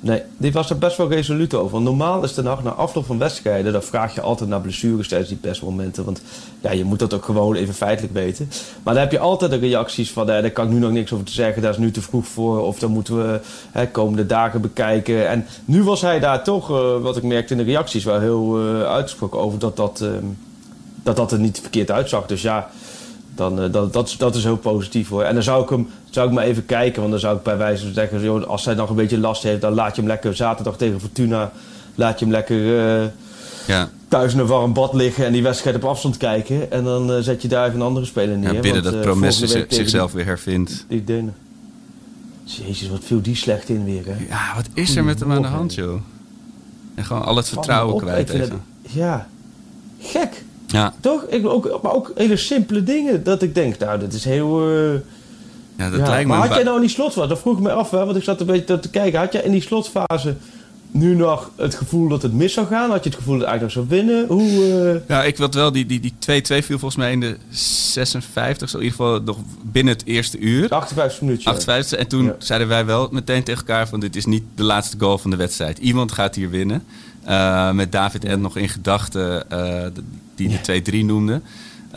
[0.00, 1.80] Nee, die was er best wel resoluut over.
[1.80, 3.72] Normaal is de nacht na afloop van wedstrijden...
[3.72, 6.04] dan vraag je altijd naar blessures tijdens die persmomenten.
[6.04, 6.22] Want
[6.60, 8.50] ja, je moet dat ook gewoon even feitelijk weten.
[8.82, 10.30] Maar dan heb je altijd de reacties van...
[10.30, 12.26] Eh, daar kan ik nu nog niks over te zeggen, daar is nu te vroeg
[12.26, 12.62] voor...
[12.62, 15.28] of dan moeten we hè, komende dagen bekijken.
[15.28, 18.04] En nu was hij daar toch, eh, wat ik merkte in de reacties...
[18.04, 20.10] wel heel uh, uitgesproken over dat dat, uh,
[21.02, 22.26] dat dat er niet verkeerd uitzag.
[22.26, 22.70] Dus ja,
[23.34, 25.22] dan, dat, dat, dat is heel positief hoor.
[25.22, 27.00] En dan zou ik hem zou ik maar even kijken.
[27.00, 29.42] Want dan zou ik bij wijze van zeggen, joh, als hij nog een beetje last
[29.42, 31.52] heeft, dan laat je hem lekker zaterdag tegen Fortuna.
[31.94, 33.08] Laat je hem lekker uh,
[33.66, 33.88] ja.
[34.08, 36.70] thuis in een warm bad liggen en die wedstrijd op afstand kijken.
[36.70, 38.54] En dan uh, zet je daar even een andere speler neer.
[38.54, 40.84] Ja, bidden want, dat Promes zichzelf weer hervindt.
[40.88, 41.30] Die, die
[42.44, 44.06] Jezus, wat viel die slecht in weer.
[44.06, 44.26] Hè?
[44.28, 46.00] Ja, wat is er met hem aan de hand, joh?
[46.94, 48.32] En gewoon al het vertrouwen op, kwijt.
[48.32, 49.28] Het, ja,
[50.00, 50.44] gek.
[50.66, 50.94] Ja.
[51.00, 51.22] Toch?
[51.22, 53.24] Ik, ook, maar ook hele simpele dingen.
[53.24, 54.72] Dat ik denk, nou, dat is heel.
[54.72, 55.00] Uh,
[55.78, 56.36] ja, dat lijkt me.
[56.36, 58.22] Maar had jij nou in die slotfase, dat vroeg ik me af, hè, want ik
[58.22, 59.18] zat een beetje te kijken.
[59.20, 60.34] Had jij in die slotfase
[60.90, 62.90] nu nog het gevoel dat het mis zou gaan?
[62.90, 64.26] Had je het gevoel dat het eigenlijk nog zou winnen?
[64.26, 65.08] Hoe, uh...
[65.08, 65.72] Ja, ik wil wel.
[65.72, 69.92] Die 2-2 die, die viel volgens mij in de 56, in ieder geval nog binnen
[69.92, 70.68] het eerste uur.
[70.68, 71.46] 58 minuten.
[71.46, 72.34] 58, en toen ja.
[72.38, 75.36] zeiden wij wel meteen tegen elkaar van dit is niet de laatste goal van de
[75.36, 75.78] wedstrijd.
[75.78, 76.84] Iemand gaat hier winnen.
[77.28, 79.86] Uh, met David en nog in gedachten uh,
[80.34, 81.40] die de 2-3 noemde.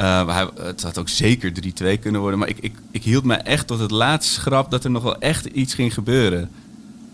[0.01, 1.51] Uh, hij, het had ook zeker
[1.95, 2.39] 3-2 kunnen worden.
[2.39, 5.19] Maar ik, ik, ik hield me echt tot het laatste schrap dat er nog wel
[5.19, 6.49] echt iets ging gebeuren.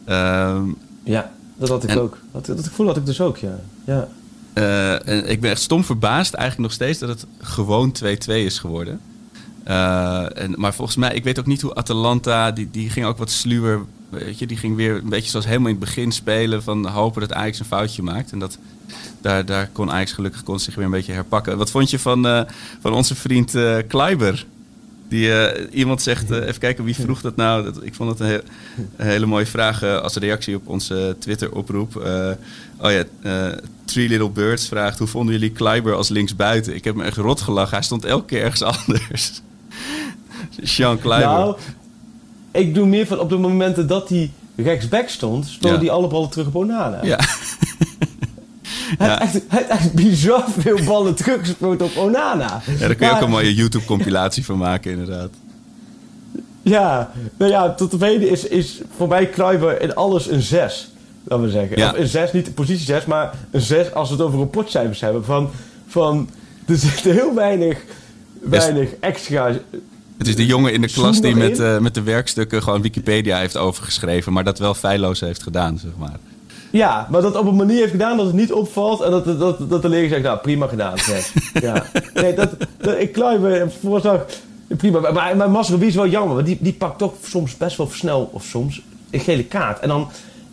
[0.09, 0.61] Uh,
[1.03, 2.17] ja, dat had ik en, ook.
[2.31, 3.59] Dat, dat gevoel had ik dus ook, ja.
[3.85, 4.07] ja.
[4.53, 8.59] Uh, en ik ben echt stom verbaasd eigenlijk nog steeds dat het gewoon 2-2 is
[8.59, 8.99] geworden.
[9.67, 13.17] Uh, en, maar volgens mij, ik weet ook niet hoe Atalanta, die, die ging ook
[13.17, 13.85] wat sluwer.
[14.09, 16.63] Weet je, die ging weer een beetje zoals helemaal in het begin spelen.
[16.63, 18.31] Van hopen dat Ajax een foutje maakt.
[18.31, 18.57] En dat,
[19.21, 21.57] daar, daar kon Ajax gelukkig kon zich weer een beetje herpakken.
[21.57, 22.41] Wat vond je van, uh,
[22.81, 24.45] van onze vriend uh, Kleiber?
[25.09, 27.63] Die, uh, iemand zegt, even kijken wie vroeg dat nou.
[27.63, 28.41] Dat, ik vond het een,
[28.95, 31.95] hele mooie vraag als reactie op onze Twitter-oproep.
[32.77, 33.03] oh ja,
[33.85, 36.75] Three Little Birds vraagt: hoe vonden jullie Kleiber als linksbuiten?
[36.75, 37.73] Ik heb me echt rot gelachen.
[37.73, 39.41] Hij stond elke keer ergens anders.
[40.63, 41.29] Jean Kleiber.
[41.29, 41.57] Nou,
[42.51, 45.77] ik doe meer van op de momenten dat hij rechtsback stond, ja.
[45.77, 46.99] hij alle ballen terug op Onana.
[47.03, 47.19] Ja.
[48.97, 52.61] Hij heeft hij echt bizar veel ballen teruggesproken op Onana.
[52.65, 55.29] Ja, daar kun je maar, ook een mooie YouTube-compilatie van maken, inderdaad.
[56.61, 60.91] Ja, nou ja, tot de tweede is, is voor mij Kruiber in alles een 6.
[61.23, 61.77] Laten we zeggen.
[61.77, 61.91] Ja.
[61.91, 65.25] Of een 6, niet positie 6, maar een 6 als we het over rapportcijfers hebben.
[65.25, 65.49] Van,
[65.87, 66.29] van
[66.65, 67.83] er zit heel weinig,
[68.41, 69.51] weinig extra.
[70.17, 73.37] Het is de jongen in de klas die met, uh, met de werkstukken gewoon Wikipedia
[73.37, 76.17] heeft overgeschreven, maar dat wel feilloos heeft gedaan, zeg maar.
[76.77, 79.69] Ja, maar dat op een manier heeft gedaan dat het niet opvalt en dat, dat,
[79.69, 80.97] dat de leerling zegt, nou prima gedaan.
[80.97, 81.33] Zes.
[81.67, 81.83] ja.
[82.13, 84.25] Nee, dat, dat, ik kluiven voorzag,
[84.77, 85.11] prima.
[85.11, 88.29] Maar, maar Masrobi is wel jammer, want die, die pakt toch soms best wel snel,
[88.31, 89.79] of soms, een gele kaart.
[89.79, 90.07] En dan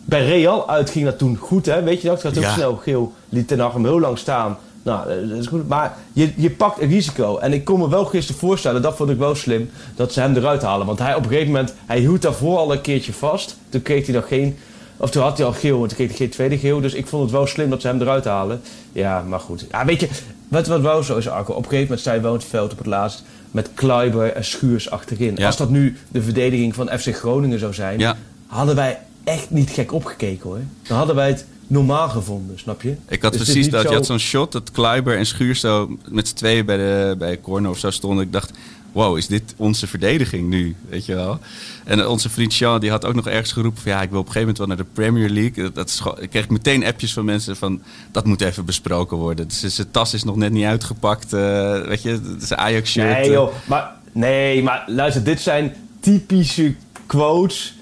[0.05, 1.83] bij Real uitging dat toen goed, hè?
[1.83, 2.23] weet je dat?
[2.23, 2.53] Het gaat ook Ja.
[2.53, 4.57] snel geel, liet ten hem heel lang staan.
[4.83, 5.67] Nou, eh, dat is goed.
[5.67, 7.37] Maar je, je pakt een risico.
[7.37, 10.35] En ik kon me wel gisteren voorstellen, dat vond ik wel slim, dat ze hem
[10.35, 10.85] eruit halen.
[10.85, 13.57] Want hij op een gegeven moment, hij hield daarvoor al een keertje vast.
[13.69, 14.57] Toen kreeg hij nog geen,
[14.97, 16.81] of toen had hij al geel, en toen kreeg hij geen tweede geel.
[16.81, 18.61] Dus ik vond het wel slim dat ze hem eruit halen.
[18.91, 19.65] Ja, maar goed.
[19.71, 20.07] Ja, weet je,
[20.47, 21.51] wat, wat wel zo is, Arco.
[21.51, 24.33] Op een gegeven moment sta je wel in het veld op het laatst met Kluiber
[24.33, 25.33] en Schuurs achterin.
[25.35, 25.45] Ja.
[25.45, 28.17] Als dat nu de verdediging van FC Groningen zou zijn, Ja.
[28.47, 30.59] hadden wij echt niet gek opgekeken hoor.
[30.87, 32.95] Dan hadden wij het normaal gevonden, snap je?
[33.07, 33.81] Ik had Dus precies dat.
[33.81, 37.39] Je had zo'n shot dat Kleiber en Schuur zo met z'n tweeën bij de, bij
[37.41, 38.25] corner of zo stonden.
[38.25, 38.51] Ik dacht,
[38.91, 40.75] wow, is dit onze verdediging nu?
[40.89, 41.39] Weet je wel?
[41.85, 44.19] En eh, onze vriend Sean die had ook nog ergens geroepen van ja, ik wil
[44.19, 45.71] op een gegeven moment wel naar de Premier League.
[45.71, 49.47] Dat, is ik kreeg meteen appjes van mensen van dat moet even besproken worden.
[49.47, 51.33] Dus zijn tas is nog net niet uitgepakt.
[51.33, 52.11] eh, weet je,
[52.49, 53.17] een Ajax shirt.
[53.17, 57.75] Nee joh, maar, nee, maar luister, dit zijn typische quotes.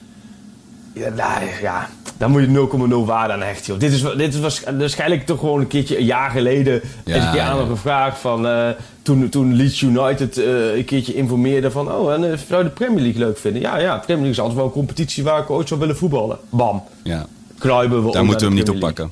[0.93, 3.79] Ja, nou, ja, daar moet je 0,0 waarde aan hechten, joh.
[3.79, 6.81] Dit is, dit is waars- waarschijnlijk toch gewoon een keertje een jaar geleden...
[7.05, 8.47] Ja, eens een keer aan me gevraagd van...
[8.47, 8.69] eh,
[9.01, 11.91] toen, toen Leeds United eh, een keertje informeerde van...
[11.91, 13.61] Oh, en eh, zou je de Premier League leuk vinden?
[13.61, 15.97] Ja, ja, de Premier League is altijd wel een competitie waar ik ooit zou willen
[15.97, 16.37] voetballen.
[16.49, 16.83] Bam.
[17.03, 17.25] Ja,
[17.57, 19.11] Kruiben we daar moeten we hem niet op pakken.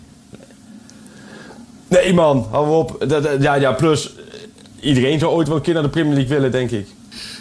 [1.87, 3.05] Nee man, hou op.
[3.39, 4.13] Ja, ja, plus...
[4.79, 6.87] Iedereen zou ooit wel een keer naar de Premier League willen, denk ik.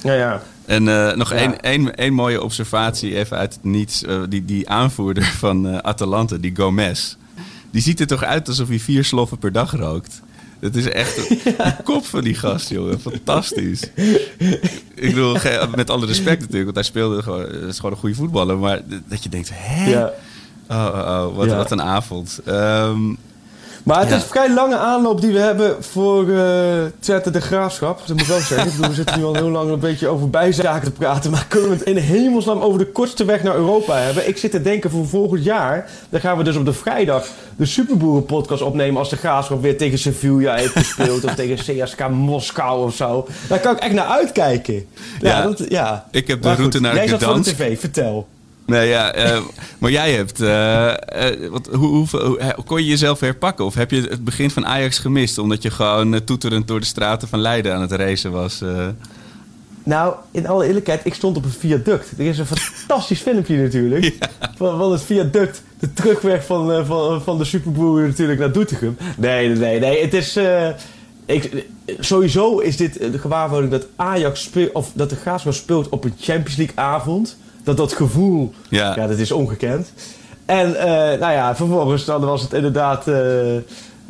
[0.02, 0.42] Ja, ja.
[0.70, 4.04] En eh, nog één, één, één mooie observatie even uit het niets.
[4.04, 7.16] Eh, die, die aanvoerder van eh, Atalanta, die Gomez.
[7.70, 10.20] Die ziet er toch uit alsof hij vier sloffen per dag rookt.
[10.60, 11.54] Het is echt die
[11.84, 13.00] kop van die gast, jongen.
[13.00, 13.82] Fantastisch.
[14.94, 15.36] Ik bedoel,
[15.74, 18.58] met alle respect natuurlijk, want hij speelde gewoon, is gewoon een goede voetballer.
[18.58, 19.90] Maar dat je denkt, hè?
[19.90, 20.12] ja.
[20.68, 22.40] Oh, oh, oh, wat, een avond.
[22.44, 23.14] Ehm,
[23.82, 26.24] Maar het is een vrij lange aanloop die we hebben voor
[26.98, 27.98] Twente de Graafschap.
[27.98, 28.66] Dat moet ik wel zeggen.
[28.66, 31.30] Ik bedoel, we zitten nu al heel lang een beetje over bijzaken te praten.
[31.30, 34.28] Maar kunnen we het in hemelsnaam over de kortste weg naar Europa hebben?
[34.28, 35.88] Ik zit te denken voor volgend jaar.
[36.08, 38.98] Dan gaan we dus op de vrijdag de Superboeren podcast opnemen.
[38.98, 41.24] Als de Graafschap weer tegen Sevilla heeft gespeeld.
[41.24, 43.26] of tegen CSK Moskou of zo.
[43.48, 44.74] Daar kan ik echt naar uitkijken.
[45.20, 45.42] Ja, Ja.
[45.42, 46.06] dat, ja.
[46.10, 47.50] Ik heb de Maar route goed, naar Jij zat de Gdansk.
[47.54, 48.26] tv, vertel.
[48.70, 49.40] Nee, ja, eh,
[49.78, 50.40] maar jij hebt.
[50.40, 53.64] eh, eh, wat, hoe, hoe, kon je jezelf herpakken?
[53.64, 55.38] Of heb je het begin van Ajax gemist?
[55.38, 58.62] Omdat je gewoon toeterend door de straten van Leiden aan het racen was?
[59.82, 62.10] Nou, in alle eerlijkheid, ik stond op een viaduct.
[62.18, 64.16] Er is een fantastisch filmpje natuurlijk.
[64.56, 65.62] Van, van het viaduct.
[65.78, 68.96] De terugweg van, van, van de Superboer natuurlijk naar Doetinchem.
[69.16, 69.80] Nee, nee, nee.
[69.80, 70.02] nee.
[70.02, 70.38] Het is...
[71.26, 71.66] ik,
[71.98, 74.72] sowieso is dit de gewaarwording dat Ajax speelt...
[74.72, 77.36] Of dat de Graafschap speelt op een Champions League avond.
[77.64, 78.52] Dat dat gevoel...
[78.68, 78.94] Ja.
[78.96, 79.92] Ja, dat is ongekend.
[80.44, 83.08] En eh, nou ja, vervolgens dan was het inderdaad...
[83.08, 83.56] eh,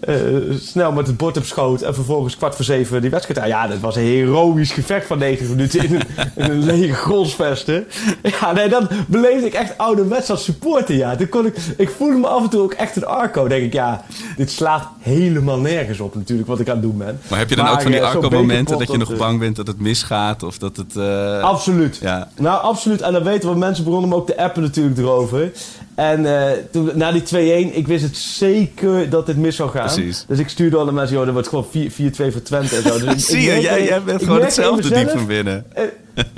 [0.01, 0.17] eh,
[0.61, 3.47] snel met het bord op schoot en vervolgens kwart voor zeven die wedstrijd.
[3.49, 6.03] Ja, dat was een heroïsch gevecht van 90 minuten in een,
[6.35, 7.87] in een lege grolsvesten.
[8.23, 10.95] Ja, nee, dan beleefde ik echt ouderwets als supporter.
[10.95, 11.17] Ja.
[11.17, 13.49] Toen kon ik, ik voelde me af en toe ook echt een arco.
[13.49, 14.05] Denk ik, ja,
[14.37, 17.21] dit slaat helemaal nergens op natuurlijk wat ik aan het doen ben.
[17.29, 19.39] Maar heb je dan Maar, ook van die eh, arco-momenten dat je nog dat, bang
[19.39, 20.43] bent dat het misgaat?
[20.43, 20.97] Of dat het.
[20.97, 21.99] eh, Absoluut.
[22.01, 22.29] Ja.
[22.39, 23.01] Nou, absoluut.
[23.01, 25.53] En dan weten we, mensen begonnen me ook te appen natuurlijk erover.
[26.01, 27.23] En eh, toen, na die
[27.71, 29.85] 2-1, ik wist het zeker dat dit mis zou gaan.
[29.93, 30.25] Precies.
[30.29, 32.99] Dus ik stuurde alle mensen, joh, dat wordt gewoon 4 4-2 voor Twente en zo.
[32.99, 35.65] Dus ik- Zie je, jij, jij bent gewoon hetzelfde diep mezelf, van binnen.
[35.75, 35.85] eh,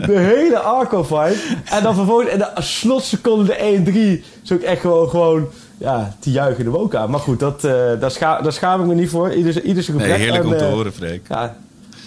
[0.07, 1.37] De hele Arco-vibe.
[1.65, 3.45] En dan vervolgens, in de slotseconde
[3.85, 5.49] de 1-3, zou ik echt gewoon, gewoon
[5.79, 7.11] ja, te juichen in de woonkamer.
[7.11, 9.33] Maar goed, dat, eh, daar, scha daar schaam ik me niet voor.
[9.33, 10.23] Ieder, ieder zijn Nee, gebrek.
[10.25, 11.27] heerlijk En, om te horen, Freek.
[11.29, 11.57] ja.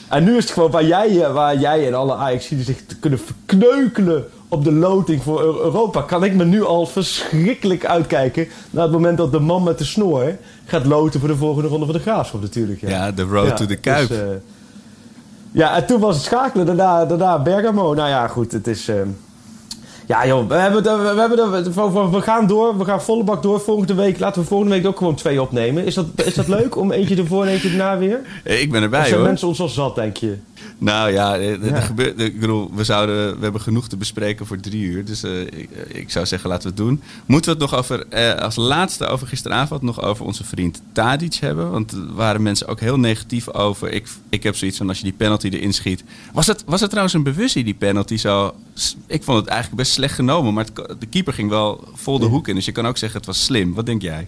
[0.10, 3.20] En nu is het gewoon waar jij, waar jij en alle Ajaxiden zich te kunnen
[3.20, 6.02] verkneukelen op de loting voor Eu- Europa.
[6.02, 9.84] Kan ik me nu al verschrikkelijk uitkijken naar het moment dat de man met de
[9.86, 12.82] snor gaat loten voor de volgende ronde van de Graafschap natuurlijk.
[12.82, 14.08] Ja, Ja, de road Ja, to the Kuip.
[14.08, 14.26] dus, eh,
[15.52, 16.66] ja, en toen was het schakelen.
[16.66, 17.94] Daarna, daarna Bergamo.
[17.94, 18.88] Nou ja, goed, het is...
[18.88, 18.96] eh,
[20.08, 22.78] ja joh, we, hebben, we, hebben, we, gaan door.
[22.78, 23.60] We gaan volle bak door.
[23.60, 25.86] Volgende week, laten we volgende week ook gewoon twee opnemen.
[25.86, 26.78] Is dat, is dat leuk?
[26.78, 28.20] Om eentje ervoor en eentje erna weer?
[28.44, 29.26] Ik ben Of erbij zijn hoor.
[29.28, 30.38] mensen ons al zat, denk je?
[30.78, 31.80] Nou ja, eh, er Ja.
[31.80, 35.06] gebeurt, ik bedoel, we, zouden, we hebben genoeg te bespreken voor drie uur.
[35.06, 37.02] Dus eh, ik, eh, ik zou zeggen, laten we het doen.
[37.26, 38.06] Moeten we het nog over,
[38.40, 41.72] als laatste over gisteravond, nog over onze vriend Tadic hebben?
[41.72, 43.92] Want er waren mensen ook heel negatief over.
[43.92, 46.04] Ik, ik heb zoiets van, als je die penalty erin schiet...
[46.34, 48.18] Was het, was het trouwens een bewustie, die penalty?
[48.18, 48.56] Zo,
[49.08, 50.54] ik vond het eigenlijk best slecht genomen.
[50.54, 52.56] Maar het, de keeper ging wel vol de hoek in.
[52.56, 53.74] Dus je kan ook zeggen, het was slim.
[53.74, 54.28] Wat denk jij?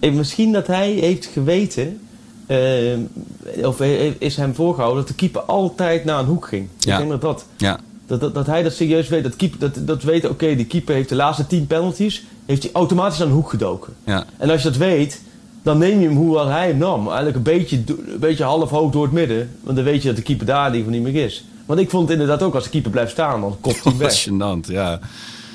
[0.00, 2.00] Misschien dat hij heeft geweten,
[2.50, 3.80] eh, of
[4.18, 6.68] is hem voorgehouden, dat de keeper altijd naar een hoek ging.
[6.78, 6.92] Ja.
[6.92, 9.22] Ik denk dat dat, Ja, dat, dat, dat hij dat serieus weet.
[9.22, 12.72] Dat, keeper, dat, dat weet, oké, die keeper heeft de laatste tien penalties, heeft hij
[12.72, 13.92] automatisch naar een hoek gedoken.
[14.04, 14.24] ja.
[14.38, 15.20] En als je dat weet,
[15.62, 17.06] dan neem je hem hoe hij hem nam.
[17.06, 19.50] Eigenlijk een beetje, een beetje half hoog door het midden.
[19.62, 21.44] Want dan weet je dat de keeper daar ieder geval niet meer is.
[21.66, 24.08] Want ik vond het inderdaad ook, als de keeper blijft staan, dan kopt hij weg.
[24.08, 24.98] was gênant, ja.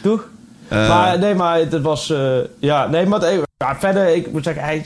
[0.04, 0.28] Toch?
[0.68, 2.10] Eh, maar nee, maar het was.
[2.10, 3.44] eh, ja, nee, maar het-
[3.80, 4.84] verder, ik moet zeggen, hij,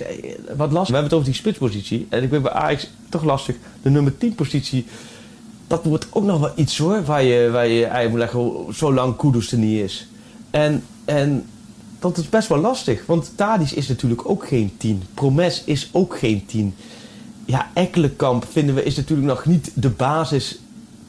[0.56, 0.88] wat lastig.
[0.88, 2.08] We hebben het over die spitspositie.
[2.10, 3.56] En ik ben bij Ajax toch lastig.
[3.82, 4.86] De nummer 10 positie.
[5.68, 7.04] Dat wordt ook nog wel iets hoor.
[7.04, 10.08] Waar je, waar je eigenlijk moet leggen, zolang Kudus er niet is.
[10.50, 11.46] En, en
[12.00, 13.06] dat is best wel lastig.
[13.06, 15.04] Want Tadic is natuurlijk ook geen 10.
[15.14, 16.76] Promes is ook geen 10.
[17.46, 20.60] Ja, Ekkelenkamp vinden we is natuurlijk nog niet de basis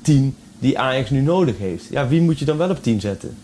[0.03, 1.85] 10 die Ajax nu nodig heeft.
[1.91, 3.37] Ja, wie moet je dan wel op 10 zetten?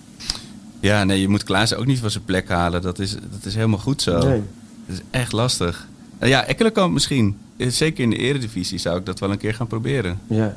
[0.86, 2.82] Ja, nee, je moet Klaas ook niet van zijn plek halen.
[2.82, 4.18] Dat is, dat is helemaal goed zo.
[4.18, 4.42] Nee.
[4.86, 5.86] Dat is echt lastig.
[6.22, 7.36] Uh, ja, Ekkelenkamp misschien.
[7.56, 10.20] Eh, Zeker in de eredivisie zou ik dat wel een keer gaan proberen.
[10.26, 10.56] Ja.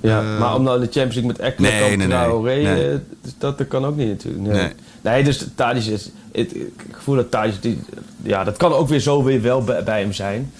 [0.00, 2.16] Ja, Eh, maar om nou de Champions League met Ekkelenkamp, nee, nee, nee.
[2.16, 2.90] Traoré, Nee.
[2.90, 2.98] eh,
[3.38, 4.42] dat, dat kan ook niet natuurlijk.
[4.44, 4.72] Nee, Nee.
[5.02, 5.24] nee.
[5.24, 6.10] dus Tadic is...
[6.32, 7.62] Het, ik gevoel dat Tadic...
[7.62, 7.80] die-
[8.22, 10.52] Ja, dat kan ook weer zo weer wel bij, bij hem zijn.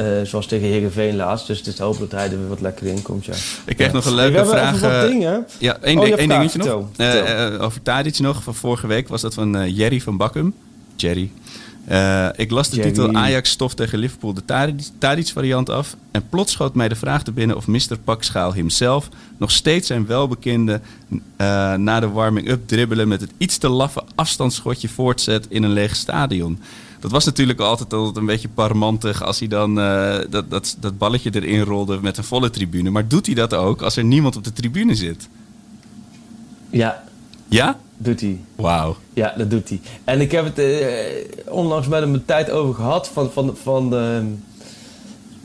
[0.00, 1.46] Eh, zoals tegen Heerenveen laatst.
[1.46, 3.32] Dus het is hopen dat hij er weer wat lekker in komt, ja.
[3.64, 3.94] Ik kreeg Ja.
[3.94, 4.80] nog een Hey, leuke we hebben vraag.
[4.80, 5.46] wat eh, dingen.
[5.58, 6.88] Ja, één, Oh, ding- één dingetje nog.
[6.96, 8.42] Eh, over Tadic nog.
[8.42, 10.54] Van vorige week was dat van Jerry van Bakkum.
[10.96, 11.30] Jerry.
[11.84, 12.90] Eh, ik las de Jerry.
[12.90, 15.96] titel Ajax stof tegen Liverpool de Tadic- Tadic variant af.
[16.10, 17.98] En plots schoot mij de vraag te binnen of Mr.
[18.04, 19.08] Pakschaal himself
[19.38, 20.80] nog steeds zijn welbekende
[21.36, 25.96] eh, na de warming-up dribbelen met het iets te laffe afstandsschotje voortzet in een leeg
[25.96, 26.58] stadion.
[27.00, 30.98] Dat was natuurlijk altijd, altijd een beetje parmantig als hij dan eh, dat, dat, dat
[30.98, 32.90] balletje erin rolde met een volle tribune.
[32.90, 35.28] Maar doet hij dat ook als er niemand op de tribune zit?
[36.70, 37.02] Ja,
[37.48, 37.78] Ja?
[37.96, 38.38] doet hij.
[38.56, 38.96] Wauw.
[39.14, 39.80] Ja, dat doet hij.
[40.04, 40.84] En ik heb het eh,
[41.48, 44.24] onlangs met hem een tijd over gehad van, van, van, ehm,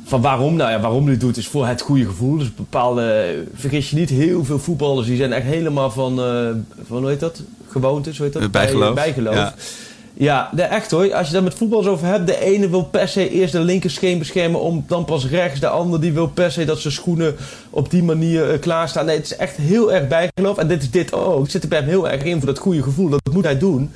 [0.06, 0.56] van waarom.
[0.56, 2.38] Nou ja, waarom hij het doet is voor het goede gevoel.
[2.38, 6.50] Dus bepaalde, vergis je niet, heel veel voetballers die zijn echt helemaal van, eh,
[6.88, 7.42] van hoe heet dat?
[7.68, 8.52] Gewoontes, hoe heet dat?
[8.52, 8.94] Bijgeloof.
[8.94, 9.36] Bij- bijgeloof.
[9.36, 9.54] Ja.
[10.18, 11.14] Ja, echt hoor.
[11.14, 14.20] Als je daar met voetballers over hebt, de ene wil per se eerst de linkerscheen
[14.20, 15.60] beschermen om dan pas rechts.
[15.60, 17.36] De ander die wil per se dat zijn schoenen
[17.70, 19.06] op die manier uh, klaarstaan.
[19.06, 20.58] Nee, het is echt heel erg bijgeloof.
[20.58, 21.50] En dit is dit ook.
[21.50, 23.10] Zit er bij hem heel erg in voor dat goede gevoel.
[23.10, 23.92] Dat moet hij doen.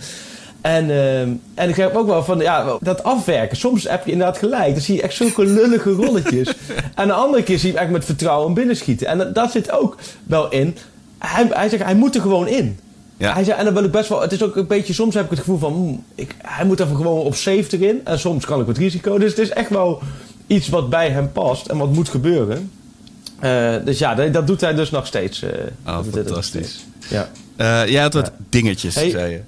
[0.61, 3.57] En, uh, en ik heb ook wel van, ja, dat afwerken.
[3.57, 4.73] Soms heb je inderdaad gelijk.
[4.73, 6.53] Dan zie je echt zulke lullige rolletjes.
[6.95, 9.07] en de andere keer zie je hem echt met vertrouwen binnenschieten.
[9.07, 10.77] En dat, dat zit ook wel in.
[11.17, 12.79] Hij, hij zegt, hij moet er gewoon in.
[13.19, 13.33] Ja.
[13.33, 14.21] Hij zei, en dan wil ik best wel...
[14.21, 14.93] Het is ook een beetje...
[14.93, 15.73] Soms heb ik het gevoel van...
[15.73, 18.01] hmm, ik, hij moet even gewoon op safe erin.
[18.03, 19.17] En soms kan ik met risico.
[19.17, 20.01] Dus het is echt wel
[20.47, 21.67] iets wat bij hem past.
[21.67, 22.71] En wat moet gebeuren.
[23.43, 25.43] Uh, dus ja, dat, dat, doet hij dus nog steeds.
[25.43, 25.49] Uh,
[25.87, 26.85] oh, fantastisch.
[27.09, 27.29] Ja.
[27.57, 28.45] Uh, jij had wat Ja.
[28.49, 29.09] dingetjes, Hey.
[29.09, 29.39] zei je.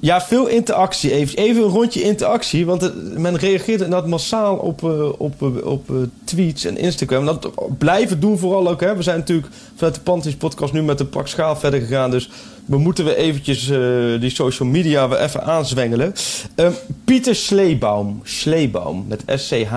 [0.00, 1.12] Ja, veel interactie.
[1.12, 2.66] Even, even een rondje interactie.
[2.66, 7.24] Want het- men reageert inderdaad massaal op, eh, op, eh, op eh, tweets en Instagram.
[7.24, 8.80] Dat blijven doen vooral ook.
[8.80, 8.96] Hè.
[8.96, 12.10] We zijn natuurlijk vanuit de Panties podcast nu met de pak schaal verder gegaan.
[12.10, 12.30] Dus
[12.64, 16.12] we moeten we eventjes eh, die social media weer even aanzwengelen.
[16.54, 16.68] Eh,
[17.04, 19.72] Pieter Sleebaum, Sleebaum met SCH,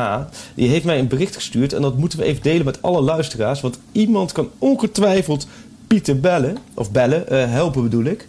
[0.55, 1.73] die heeft mij een bericht gestuurd.
[1.73, 3.61] En dat moeten we even delen met alle luisteraars.
[3.61, 5.47] Want iemand kan ongetwijfeld
[5.87, 6.57] Pieter bellen.
[6.73, 8.25] Of bellen, eh, helpen bedoel ik.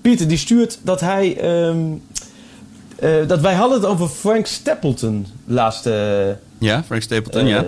[0.00, 1.36] Pieter die stuurt dat hij...
[1.36, 1.78] ehm,
[2.96, 6.38] eh, dat wij hadden het over Frank Stapleton laatste...
[6.58, 7.64] Ja, Frank Stapleton, ja.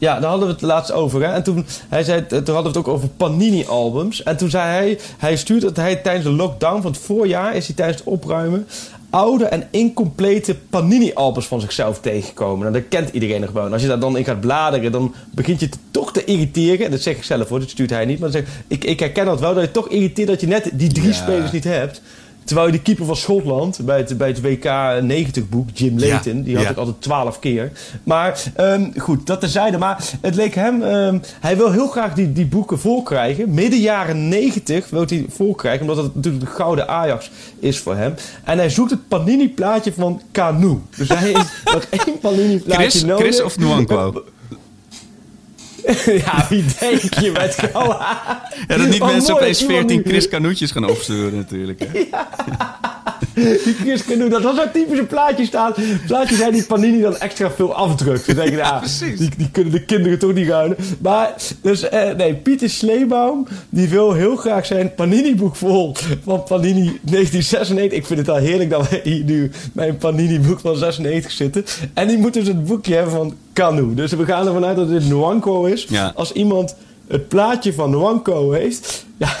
[0.00, 1.22] Eh, ja, daar hadden we het laatst over.
[1.22, 1.32] Hè?
[1.32, 4.22] En toen, hij zei, toen hadden we het ook over Panini-albums.
[4.22, 7.54] En toen zei hij, hij stuurde dat hij tijdens de lockdown van het voorjaar...
[7.54, 8.66] is hij tijdens het opruimen
[9.10, 12.66] oude en incomplete Panini-albums van zichzelf tegengekomen.
[12.66, 13.66] En dat kent iedereen nog wel.
[13.66, 16.84] En als je daar dan in gaat bladeren, dan begint je te toch te irriteren.
[16.84, 18.18] En dat zeg ik zelf hoor, dat stuurt hij niet.
[18.18, 20.70] Maar dan zeg, ik, ik herken dat wel, dat je toch irriteert dat je net
[20.72, 21.12] die drie Ja.
[21.12, 22.02] spelers niet hebt.
[22.44, 24.64] Terwijl je de keeper van Schotland bij het, bij het WK
[25.02, 26.70] 90 boek, Jim Ja, Leighton, die had ja.
[26.70, 27.72] ik altijd twaalf keer.
[28.04, 29.78] Maar ehm, goed, dat terzijde.
[29.78, 33.54] Maar het leek hem, ehm, hij wil heel graag die, die boeken volkrijgen.
[33.54, 38.14] Midden jaren 90 wil hij volkrijgen, omdat het natuurlijk de gouden Ajax is voor hem.
[38.44, 40.78] En hij zoekt het Panini-plaatje van Canu.
[40.96, 43.24] Dus hij heeft nog één Panini-plaatje Chris, nodig.
[43.24, 44.12] Chris of Nwankwo?
[46.24, 47.88] ja, wie denk je met Canu?
[48.68, 51.80] Ja, dat niet Oh, mensen mooi, opeens iemand 14 die- Chris Canoetjes gaan opsturen natuurlijk.
[51.80, 51.86] Hè?
[53.64, 55.74] Die Chris Canu, dat was zo'n typische plaatje staan.
[56.06, 58.26] Plaatjes zijn die Panini dan extra veel afdrukt.
[58.26, 59.18] Dan denk je, ja, precies.
[59.18, 60.76] die, die kunnen de kinderen toch niet ruilen.
[61.00, 65.94] Maar, dus, eh, nee, Pieter Sleebaum, die wil heel graag zijn Panini-boek vol
[66.24, 67.98] van Panini 1996.
[67.98, 71.64] Ik vind het al heerlijk dat we hier nu bij een Panini-boek van 96 zitten.
[71.94, 73.94] En die moet dus het boekje hebben van Canu.
[73.94, 75.86] Dus we gaan ervan uit dat dit Nwanko is.
[75.88, 76.12] Ja.
[76.14, 76.76] Als iemand
[77.08, 79.06] het plaatje van Nwanko heeft...
[79.16, 79.36] Ja,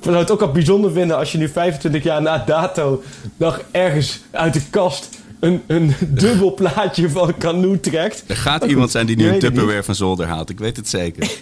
[0.00, 3.02] zou het ook al bijzonder vinden als je nu 25 jaar na dato
[3.36, 5.08] nog ergens uit de kast
[5.40, 8.24] een, een dubbel plaatje van Canoe trekt.
[8.26, 10.50] Er gaat iemand zijn die nu een Tupperware van zolder haalt.
[10.50, 11.30] Ik weet het zeker.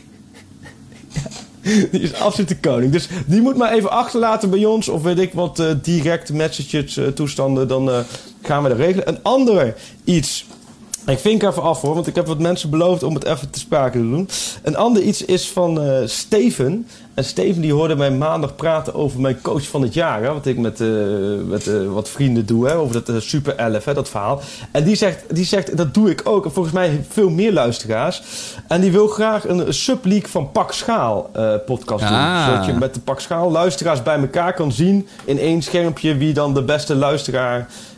[1.90, 2.92] Die is absoluut de koning.
[2.92, 4.88] Dus die moet maar even achterlaten bij ons.
[4.88, 7.68] Of weet ik wat eh, direct messages eh, toestanden.
[7.68, 7.98] Dan eh,
[8.42, 9.09] gaan we dat regelen.
[9.09, 10.46] Een andere iets.
[11.07, 13.59] Ik vink even af hoor, want ik heb wat mensen beloofd om het even te
[13.59, 14.28] sprake te doen.
[14.62, 16.86] Een ander iets is van eh, Steven.
[17.14, 20.22] En Steven die hoorde mij maandag praten over mijn coach van het jaar.
[20.22, 20.88] Hè, wat ik met, eh,
[21.44, 22.66] met eh, wat vrienden doe.
[22.66, 24.40] Hè, over dat Super 11, hè, dat verhaal.
[24.70, 26.44] En die zegt, die zegt, dat doe ik ook.
[26.44, 28.22] En volgens mij veel meer luisteraars.
[28.68, 31.30] En die wil graag een subleague van Pak Schaal
[31.66, 32.18] podcast doen.
[32.18, 32.46] Ah.
[32.46, 35.09] Zodat je met de Pak Schaal luisteraars bij elkaar kan zien.
[35.24, 37.95] In één schermpje wie dan de beste luisteraar is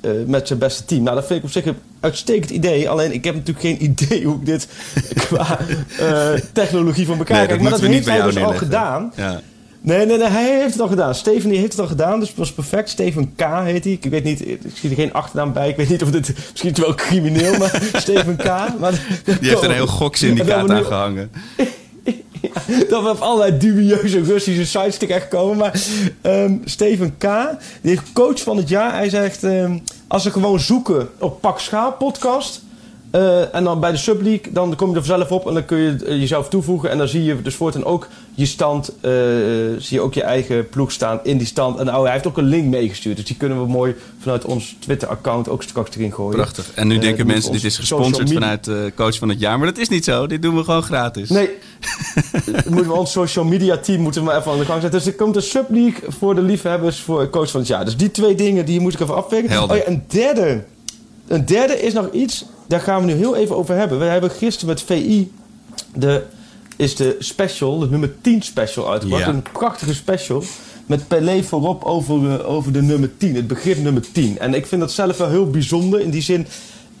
[0.00, 1.02] eh, met zijn beste team.
[1.02, 2.88] Nou, dat vind ik op zich een uitstekend idee.
[2.88, 4.68] Alleen ik heb natuurlijk geen idee hoe ik dit
[5.14, 5.58] qua
[5.98, 7.60] eh, technologie van elkaar Nee, krijg.
[7.62, 9.12] dat Maar dat we heeft hij dus al gedaan.
[9.16, 9.40] Ja.
[9.80, 11.14] Nee, nee, nee, hij heeft het al gedaan.
[11.14, 12.88] Steven die heeft het al gedaan, dus het was perfect.
[12.88, 13.92] Steven K heet hij.
[13.92, 15.68] Ik weet niet, ik zie er geen achternaam bij.
[15.68, 18.44] Ik weet niet of dit, misschien is het wel crimineel, maar Steven K.
[18.78, 18.92] Maar,
[19.24, 21.28] Die heeft een heel goksyndicaat aan we
[22.90, 25.56] dat we op allerlei dubieuze Russische sites terechtkomen.
[25.56, 25.82] Maar
[26.20, 27.22] ehm, Steven K.,
[27.80, 28.92] die heeft coach van het jaar.
[28.92, 32.62] Hij zegt, ehm, als ze gewoon zoeken op Pak Schaal podcast...
[33.14, 35.78] eh, en dan bij de Subleague, dan kom je er zelf op en dan kun
[35.78, 36.90] je eh, jezelf toevoegen.
[36.90, 39.12] En dan zie je dus voortaan ook je stand, eh,
[39.78, 41.78] zie je ook je eigen ploeg staan in die stand.
[41.78, 43.16] En oh, hij heeft ook een link meegestuurd.
[43.16, 46.36] Dus die kunnen we mooi vanuit ons Twitter-account ook straks erin gooien.
[46.36, 46.70] Prachtig.
[46.74, 49.58] En nu denken mensen, dit is gesponsord vanuit coach van het jaar.
[49.58, 50.26] Maar dat is niet zo.
[50.26, 51.28] Dit doen we gewoon gratis.
[51.28, 51.50] Nee,
[52.68, 55.00] moeten we ons social media team moeten we maar even aan de gang zetten.
[55.00, 57.84] Dus er komt een subleague voor de liefhebbers voor coach van het jaar.
[57.84, 59.50] Dus die twee dingen, die moet ik even afwegen.
[59.50, 59.76] Helder.
[59.76, 60.64] Oh ja, een derde.
[61.26, 63.98] Een derde is nog iets, daar gaan we nu heel even over hebben.
[63.98, 65.32] We hebben gisteren met VI
[65.94, 66.22] de,
[66.76, 69.24] is de special, de nummer 10 special uitgebracht.
[69.24, 69.28] Ja.
[69.30, 70.42] Een prachtige special.
[70.86, 74.38] Met Pelé voorop over, de- over de nummer 10, het begrip nummer 10.
[74.38, 76.00] En ik vind dat zelf wel heel bijzonder.
[76.00, 76.46] In die zin,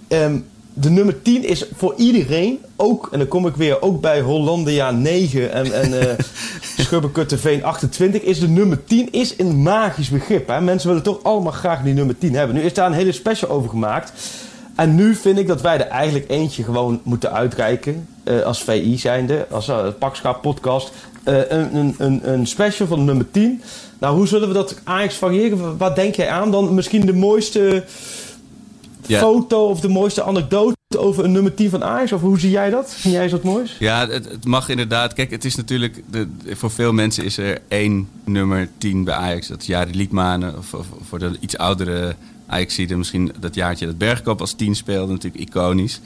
[0.08, 0.38] ehm,
[0.74, 4.90] de nummer 10 is voor iedereen ook, en dan kom ik weer ook bij Hollandia
[4.90, 6.24] 9 en, en eh
[6.84, 10.48] Schubbekutteveen 28, is de nummer 10 is een magisch begrip.
[10.48, 10.60] Hè?
[10.60, 12.56] Mensen willen toch allemaal graag die nummer 10 hebben.
[12.56, 14.12] Nu is daar een hele special over gemaakt.
[14.74, 18.06] En nu vind ik dat wij er eigenlijk eentje gewoon moeten uitreiken.
[18.24, 20.92] eh, als VI zijnde, als uh, Pakschap podcast.
[21.22, 23.62] Eh, een, een, een, een special van nummer 10.
[23.98, 25.76] Nou, hoe zullen we dat Ajax variëren?
[25.76, 26.50] Wat denk jij aan?
[26.50, 27.84] Dan misschien de mooiste
[29.06, 29.18] Ja.
[29.20, 32.12] foto of de mooiste anekdote over een nummer 10 van Ajax?
[32.12, 32.94] Of hoe zie jij dat?
[32.94, 33.76] Vind jij wat moois?
[33.78, 35.12] Ja, het, het mag inderdaad.
[35.12, 36.02] Kijk, het is natuurlijk.
[36.10, 39.46] De, voor veel mensen is er één nummer 10 bij Ajax.
[39.48, 40.58] Dat is Jari Liedmanen.
[40.58, 42.14] Of, of voor de iets oudere
[42.54, 45.12] Ajaxiden misschien dat jaartje dat Bergkamp als 10 speelde.
[45.12, 46.00] Natuurlijk iconisch.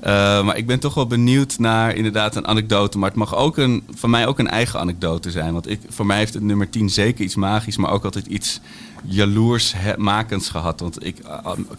[0.00, 0.04] Uh,
[0.44, 2.98] maar ik ben toch wel benieuwd naar inderdaad een anekdote.
[2.98, 5.52] Maar het mag ook een, van mij ook een eigen anekdote zijn.
[5.52, 7.76] Want ik, voor mij heeft het nummer 10 zeker iets magisch.
[7.76, 8.60] Maar ook altijd iets
[9.04, 10.80] jaloersmakends gehad.
[10.80, 11.16] Want ik,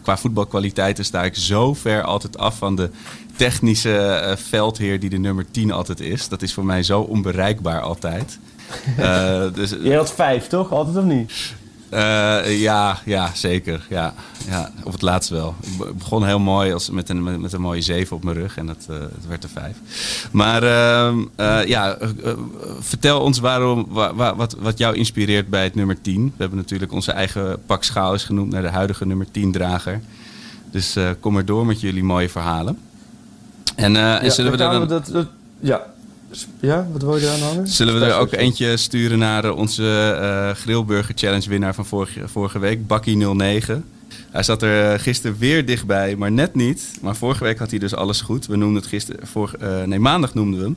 [0.02, 2.90] qua voetbalkwaliteiten sta ik zo ver altijd af van de
[3.36, 6.28] technische uh, veldheer die de nummer 10 altijd is.
[6.28, 8.38] Dat is voor mij zo onbereikbaar altijd.
[8.98, 10.72] Uh, dus, Je had vijf, toch?
[10.72, 11.32] Altijd of niet?
[11.92, 13.86] Uh, ja, ja, zeker.
[13.88, 14.14] Ja,
[14.48, 15.54] ja, op het laatst wel.
[15.60, 18.66] Ik begon heel mooi als, met, een, met een mooie 7 op mijn rug en
[18.66, 19.76] dat, uh, het werd er 5.
[20.30, 21.98] Maar uh, ja,
[22.78, 26.24] vertel ons waarom, wa, wat, wat jou inspireert bij het nummer 10.
[26.24, 30.00] We hebben natuurlijk onze eigen pak schaal is genoemd naar de huidige nummer 10 drager.
[30.70, 32.78] Dus kom maar door met jullie mooie verhalen.
[33.74, 34.88] En, ja, en zullen we dan...
[34.88, 35.26] Dat, dat,
[35.60, 35.82] ja,
[36.60, 37.68] ja, wat wil je daar aan hangen?
[37.68, 42.58] Zullen we er ook eentje sturen naar onze uh, Grillburger Challenge winnaar van vorige, vorige
[42.58, 43.72] week, Bakkie09.
[44.30, 46.98] Hij zat er gisteren weer dichtbij, maar net niet.
[47.00, 48.46] Maar vorige week had hij dus alles goed.
[48.46, 50.76] We noemden het gisteren, vorige, uh, nee, maandag noemden we hem.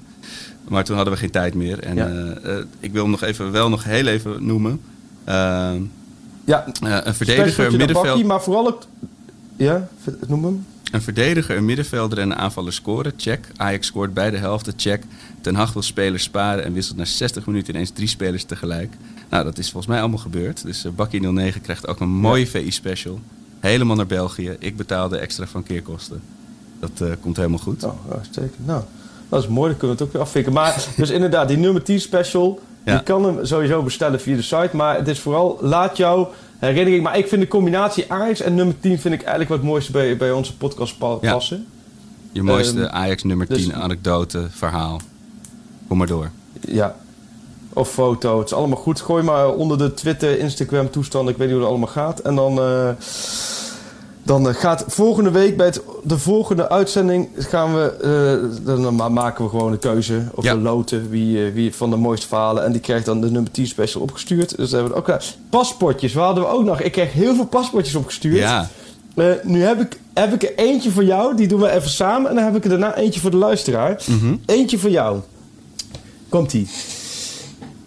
[0.68, 1.80] Maar toen hadden we geen tijd meer.
[1.80, 2.10] En ja.
[2.10, 4.82] uh, ik wil hem nog even, wel nog heel even noemen.
[5.26, 8.06] ja, een verdediger, een middenveld.
[8.06, 8.84] Bakkie, maar vooral ook...
[9.56, 9.88] Ja,
[10.28, 10.66] noem hem.
[10.94, 13.48] Een verdediger, een middenvelder en een aanvaller scoren, check.
[13.56, 15.04] Ajax scoort beide helften, check.
[15.44, 18.94] Ten Hag wil spelers sparen en wisselt na 60 minuten ineens drie spelers tegelijk.
[19.30, 20.64] Nou, dat is volgens mij allemaal gebeurd.
[20.64, 22.50] Dus uh, Bakkie 09 krijgt ook een mooie ja.
[22.50, 23.20] VI-special.
[23.60, 24.56] Helemaal naar België.
[24.60, 26.22] Ik betaalde extra van keerkosten.
[26.80, 27.84] Dat uh, komt helemaal goed.
[27.84, 28.68] Oh, uitstekend.
[28.68, 28.84] Nou,
[29.30, 29.70] dat is mooi.
[29.70, 30.54] Dan kunnen we het ook weer afvikken.
[30.54, 32.60] Maar dus inderdaad, die nummer 10 special...
[32.86, 32.94] Ja.
[32.94, 34.70] Je kan hem sowieso bestellen via de site.
[34.72, 36.28] Maar het is vooral, laat jou
[36.60, 37.04] herinnering.
[37.04, 40.18] Maar ik vind de combinatie Ajax en nummer 10 vind ik eigenlijk wat mooiste bij,
[40.18, 41.58] bij onze podcast passen.
[41.58, 41.64] Ja.
[42.32, 45.02] Je mooiste um, Ajax nummer 10 dus, anekdote, verhaal.
[45.94, 46.30] Kom maar door.
[46.60, 46.96] Ja.
[47.74, 48.38] Of foto.
[48.38, 49.02] Het is allemaal goed.
[49.02, 51.30] Gooi maar onder de Twitter, Instagram toestand.
[51.30, 52.20] Ik weet niet hoe het allemaal gaat.
[52.20, 52.60] En dan...
[52.60, 52.90] Uh,
[54.24, 59.44] dan uh, gaat volgende week bij het, de volgende uitzending gaan we, uh, dan maken
[59.44, 60.52] we gewoon een keuze of ja.
[60.52, 62.64] een loten wie, wie van de mooiste verhalen.
[62.64, 64.58] En die krijgt dan de nummer 10 special opgestuurd.
[64.58, 65.18] Dus hebben we ook.
[65.50, 66.82] Paspoortjes, waar hadden we ook nog?
[66.82, 68.38] Ik kreeg heel veel paspoortjes opgestuurd.
[68.38, 68.70] Ja.
[69.44, 72.30] nu heb ik, heb ik er eentje voor jou, die doen we even samen.
[72.30, 74.04] En dan heb ik er daarna eentje voor de luisteraar.
[74.08, 74.42] Mm -hmm.
[74.46, 75.20] Eentje voor jou.
[76.34, 76.68] Komt-ie.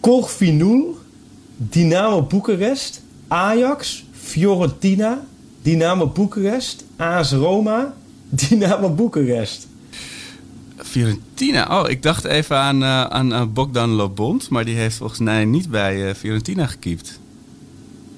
[0.01, 0.99] Corvinul,
[1.57, 5.20] Dynamo Boekarest, Ajax, Fiorentina,
[5.62, 7.94] Dynamo Boekarest, AS Roma,
[8.49, 9.66] Dynamo Boekarest.
[10.76, 11.80] Fiorentina.
[11.80, 15.44] Oh, ik dacht even aan, uh, aan uh, Bogdan Lobond, maar die heeft volgens mij
[15.44, 17.20] niet bij uh, Fiorentina gekiept.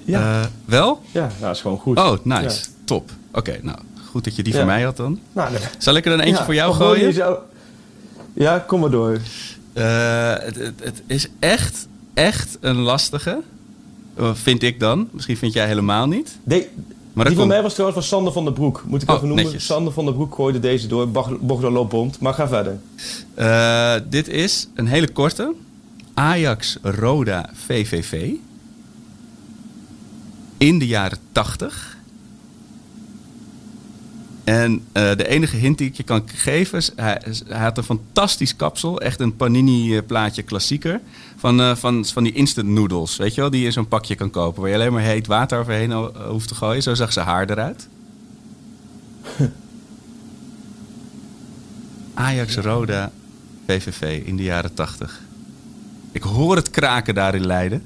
[0.03, 0.49] Ja.
[0.65, 1.01] wel?
[1.11, 1.97] Ja, nou, dat is gewoon goed.
[1.97, 2.43] Oh, nice.
[2.43, 2.53] Ja.
[2.83, 3.11] Top.
[3.29, 3.77] Oké, okay, nou,
[4.09, 4.59] goed dat je die ja.
[4.59, 5.19] voor mij had dan.
[5.33, 5.61] Nou, nee.
[5.77, 7.13] Zal ik er dan eentje voor jou gooien?
[7.13, 7.37] Zo...
[8.33, 9.19] Ja, kom maar door.
[9.73, 13.41] Het, het, het is echt, echt een lastige.
[14.33, 15.09] Vind ik dan.
[15.11, 16.37] Misschien vind jij helemaal niet.
[16.43, 16.67] Nee.
[17.13, 18.83] Maar die van mij was trouwens van Sander van der Broek.
[18.85, 19.45] Moet ik oh, even noemen.
[19.45, 19.65] Netjes.
[19.65, 21.09] Sander van der Broek gooide deze door.
[21.41, 22.19] Bogdan Lopbond.
[22.19, 22.79] Maar ga verder.
[23.39, 25.53] Uh, dit is een hele korte.
[26.13, 28.31] Ajax Roda VVV.
[30.57, 31.97] In de jaren 80.
[34.49, 34.81] En uh,
[35.15, 36.91] de enige hint die ik je kan geven is...
[36.95, 39.01] Hij, hij had een fantastisch kapsel.
[39.01, 41.01] Echt een panini-plaatje klassieker.
[41.37, 43.49] Van, uh, van, van die instant noodles, weet je wel?
[43.49, 44.61] Die je in zo'n pakje kan kopen.
[44.61, 45.91] Waar je alleen maar heet water overheen
[46.29, 46.83] hoeft te gooien.
[46.83, 47.87] Zo zag ze haar eruit.
[52.13, 53.11] Ajax Roda
[53.67, 55.21] VVV in de jaren 80.
[56.11, 57.83] Ik hoor het kraken daar in Leiden.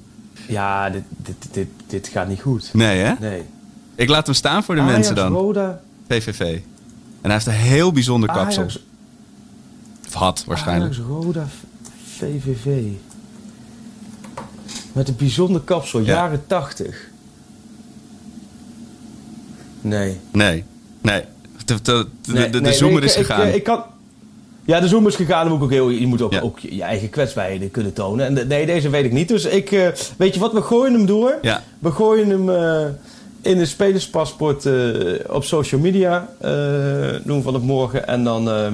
[0.48, 2.74] Ja, dit, dit, dit, dit gaat niet goed.
[2.74, 3.14] Nee, hè?
[3.20, 3.44] Nee.
[3.96, 5.32] Ik laat hem staan voor de Ajax, mensen dan.
[5.32, 5.82] Roda.
[6.10, 6.40] VVV.
[6.40, 8.62] En hij heeft een heel bijzonder kapsel.
[8.62, 8.80] Ajax,
[10.08, 10.94] of had waarschijnlijk.
[10.94, 11.48] Ajax Roda
[12.18, 12.84] VVV.
[14.94, 16.06] Met een bijzonder kapsel, Ja.
[16.06, 17.10] jaren 80.
[19.82, 20.18] Nee.
[20.32, 20.64] Nee,
[21.02, 21.24] nee.
[21.66, 23.48] De, de, de, Nee, de, de nee, zoomer nee, is ik- gegaan.
[23.48, 23.84] Ik, ik kan...
[24.66, 25.42] Ja, de zoomer is gegaan.
[25.42, 26.40] Dan moet ik ook heel, je moet ook, Ja.
[26.42, 28.26] ook je je eigen kwetsbaarheden kunnen tonen.
[28.26, 29.28] En de- nee, deze weet ik niet.
[29.28, 29.88] Dus ik, eh,
[30.18, 31.38] weet je wat, we gooien hem door.
[31.42, 31.64] Ja.
[31.80, 32.86] We gooien hem, eh,
[33.44, 34.74] in een spelerspaspoort eh,
[35.30, 36.52] op social media eh,
[37.24, 38.08] doen van het morgen.
[38.08, 38.74] En dan, ehm,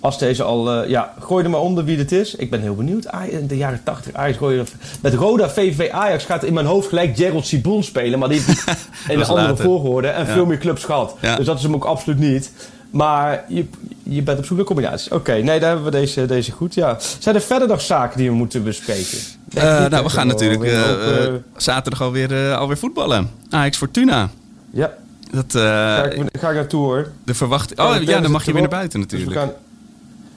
[0.00, 0.70] als deze al...
[0.72, 2.34] eh, ja, gooi er maar onder wie het is.
[2.34, 3.06] Ik ben heel benieuwd.
[3.30, 4.66] In de jaren 80 Ajax gooien...
[5.00, 8.18] Met Roda VV Ajax gaat in mijn hoofd gelijk Gerald Ciboen spelen.
[8.18, 8.64] Maar die heeft
[9.08, 10.04] in een andere later.
[10.04, 10.32] en Ja.
[10.32, 11.16] veel meer clubs gehad.
[11.20, 11.36] Ja.
[11.36, 12.52] Dus dat is hem ook absoluut niet.
[12.90, 13.66] Maar je,
[14.02, 15.08] je bent op zoek naar combinaties.
[15.08, 16.74] Oké, nee, daar hebben we deze, deze goed.
[16.74, 16.96] Ja.
[17.18, 19.18] Zijn er verder nog zaken die we moeten bespreken?
[19.54, 23.30] Eh, nou, we gaan natuurlijk eh, zaterdag alweer, alweer voetballen.
[23.50, 24.30] Ajax Fortuna.
[24.70, 24.94] ja,
[25.30, 27.08] Dat, ga ik, ga ik naartoe hoor.
[27.24, 27.78] de verwachting.
[27.80, 29.40] Ja, Oh ja, dan mag je weer naar buiten Dus we natuurlijk.
[29.40, 29.52] gaan,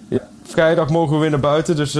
[0.10, 1.98] ja, vrijdag mogen we weer naar buiten, dus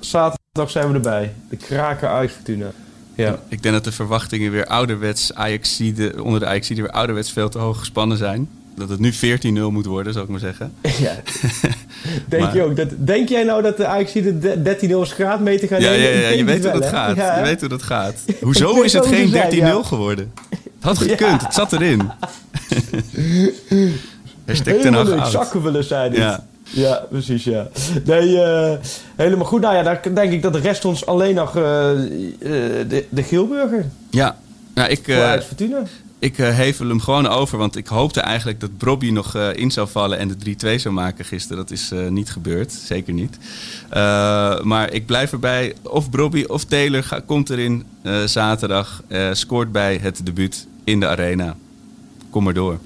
[0.00, 1.34] zaterdag zijn we erbij.
[1.48, 2.66] De kraken uit Fortuna.
[3.14, 3.38] Ja.
[3.48, 7.58] Ik denk dat de verwachtingen weer ouderwets Ajaxide, onder de Ajaxide weer ouderwets veel te
[7.58, 8.48] hoog gespannen zijn.
[8.76, 10.72] Dat het nu 14-0 moet worden, zou ik maar zeggen.
[10.80, 11.12] ja.
[12.28, 15.04] Denk, Maar- je ook dat, denk jij nou dat de Ajax de de 13 0
[15.04, 16.16] graadmeter gaat Ja, ja, nemen?
[16.16, 17.16] Ik ja, je weet het hoe wel, dat gaat.
[17.16, 18.14] Ja, Je weet hoe dat gaat.
[18.40, 19.82] Hoezo weet is het hoe geen ze zijn, 13-0 ja.
[19.82, 20.32] geworden?
[20.50, 22.10] Het had gekund, het zat erin.
[24.46, 26.20] Hashtag ten Hag zakken willen zijn dit.
[26.20, 26.44] Ja.
[26.70, 27.06] Ja.
[27.10, 27.68] precies, ja.
[28.04, 28.72] Nee, eh,
[29.16, 29.60] helemaal goed.
[29.60, 31.98] Nou ja, daar denk ik dat de rest ons alleen nog eh, eh,
[32.88, 33.84] de, de Geelburger.
[34.10, 34.36] Ja,
[34.74, 35.82] ja ik, Fortuna.
[36.18, 37.58] Ik eh, hevel hem gewoon over.
[37.58, 40.94] Want ik hoopte eigenlijk dat Brobby nog eh, in zou vallen en de 3-2 zou
[40.94, 41.56] maken gisteren.
[41.56, 43.38] Dat is eh, niet gebeurd, zeker niet.
[44.62, 45.74] Maar ik blijf erbij.
[45.82, 47.84] Of Brobby of Taylor komt erin
[48.24, 49.02] zaterdag.
[49.32, 51.56] scoort bij het debuut in de arena.
[52.30, 52.78] Kom maar door.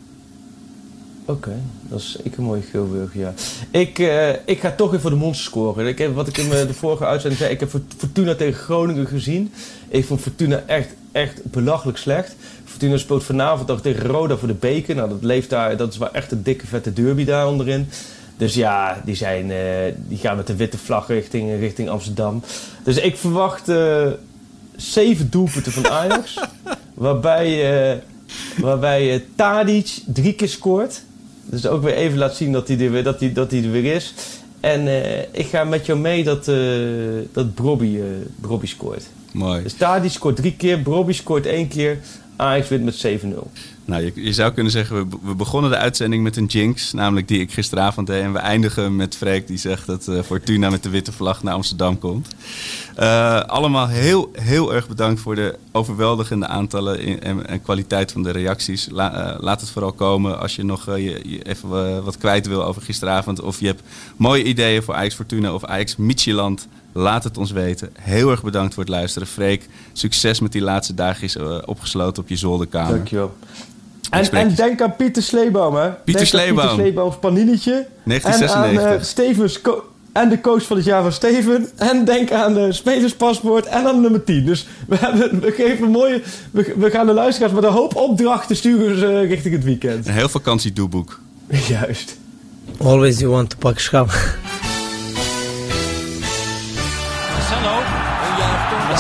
[1.24, 3.35] Oké, dat is ik een mooie Geelburger, ja.
[3.70, 3.99] Ik,
[4.45, 5.87] ik ga toch weer voor de monster scoren.
[5.87, 9.53] Ik heb, wat ik in de vorige uitzending zei, ik heb Fortuna tegen Groningen gezien.
[9.89, 12.35] Ik vond Fortuna echt, echt belachelijk slecht.
[12.81, 14.95] Fortuna speelt vanavond nog tegen Roda voor de beker.
[14.95, 17.89] Nou, dat, leeft daar, dat is wel echt een dikke vette derby daar onderin.
[18.37, 22.43] Dus ja, die, zijn, eh, die gaan met de witte vlag richting, richting Amsterdam.
[22.83, 24.07] Dus ik verwacht eh,
[24.76, 26.39] zeven doelpunten van Ajax.
[26.95, 27.99] waarbij eh,
[28.59, 31.03] waarbij Tadic drie keer scoort.
[31.45, 33.70] Dus ook weer even laat zien dat hij er weer, dat hij, dat hij er
[33.70, 34.14] weer is.
[34.61, 34.89] En
[35.33, 36.45] ik ga met jou mee dat,
[37.33, 37.99] dat Brobby,
[38.41, 39.05] Brobby scoort.
[39.33, 39.62] Mooi.
[39.62, 41.99] Dus Tadic scoort drie keer, Brobby scoort één keer.
[42.41, 43.70] Ajax wint met 7-0.
[43.84, 46.93] Nou, je, zou kunnen zeggen, we, we begonnen de uitzending met een jinx.
[46.93, 48.22] Namelijk die ik gisteravond deed.
[48.22, 51.55] En we eindigen met Freek die zegt dat eh, Fortuna met de witte vlag naar
[51.55, 52.28] Amsterdam komt.
[52.97, 58.30] Eh, allemaal heel, heel erg bedankt voor de overweldigende aantallen en, en kwaliteit van de
[58.30, 58.88] reacties.
[58.88, 58.95] Eh,
[59.38, 60.88] laat het vooral komen als je nog
[61.43, 63.41] even wat kwijt wil over gisteravond.
[63.41, 63.82] Of je hebt
[64.16, 66.68] mooie ideeën voor Ajax Fortuna of Ajax Michieland.
[66.93, 67.91] Laat het ons weten.
[68.01, 69.28] Heel erg bedankt voor het luisteren.
[69.28, 72.95] Freek, succes met die laatste dagjes eh, opgesloten op je zolderkamer.
[72.95, 73.34] Dankjewel.
[74.11, 75.91] En, en denk aan Pieter Sleeboom, hè?
[76.05, 76.57] Denk aan Sleeboom.
[76.57, 77.86] Pieter Sleeboom's paninietje.
[78.05, 78.82] 1996.
[78.82, 79.61] En aan eh, Stevens
[80.12, 81.68] en de coach van het jaar van Steven.
[81.76, 84.45] En denk aan de spelerspaspoort en aan nummer 10.
[84.45, 86.22] Dus we, hebben, we geven een mooie...
[86.51, 90.07] We, we gaan de luisteraars met een hoop opdrachten sturen ze eh, richting het weekend.
[90.07, 91.20] Een heel vakantiedoeboek.
[91.68, 92.16] Juist.
[92.78, 94.11] Always you want to pak schap.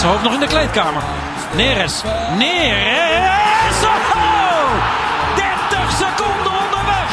[0.00, 1.02] Zijn hoofd nog in de kleedkamer.
[1.56, 2.02] Neres.
[2.38, 3.78] Neres.
[3.84, 4.70] Oh!
[5.36, 7.10] 30 seconden onderweg.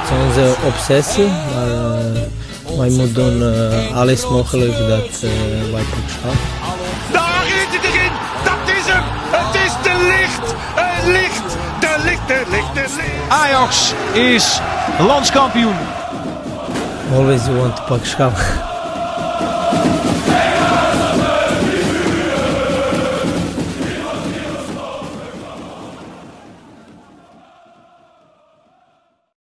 [0.00, 5.82] Het is onze obsessie, maar eh, wij moeten doen eh, alles mogelijk dat eh, wij
[5.82, 6.34] pak schap.
[7.12, 8.12] Daar is het erin.
[8.44, 9.04] Dat is hem.
[9.30, 10.54] Het is de licht.
[10.74, 11.56] Het licht.
[11.80, 13.28] De licht, de licht, de licht.
[13.28, 14.60] Ajax is
[14.98, 15.76] landskampioen.
[17.14, 18.71] Always you want to pak schap.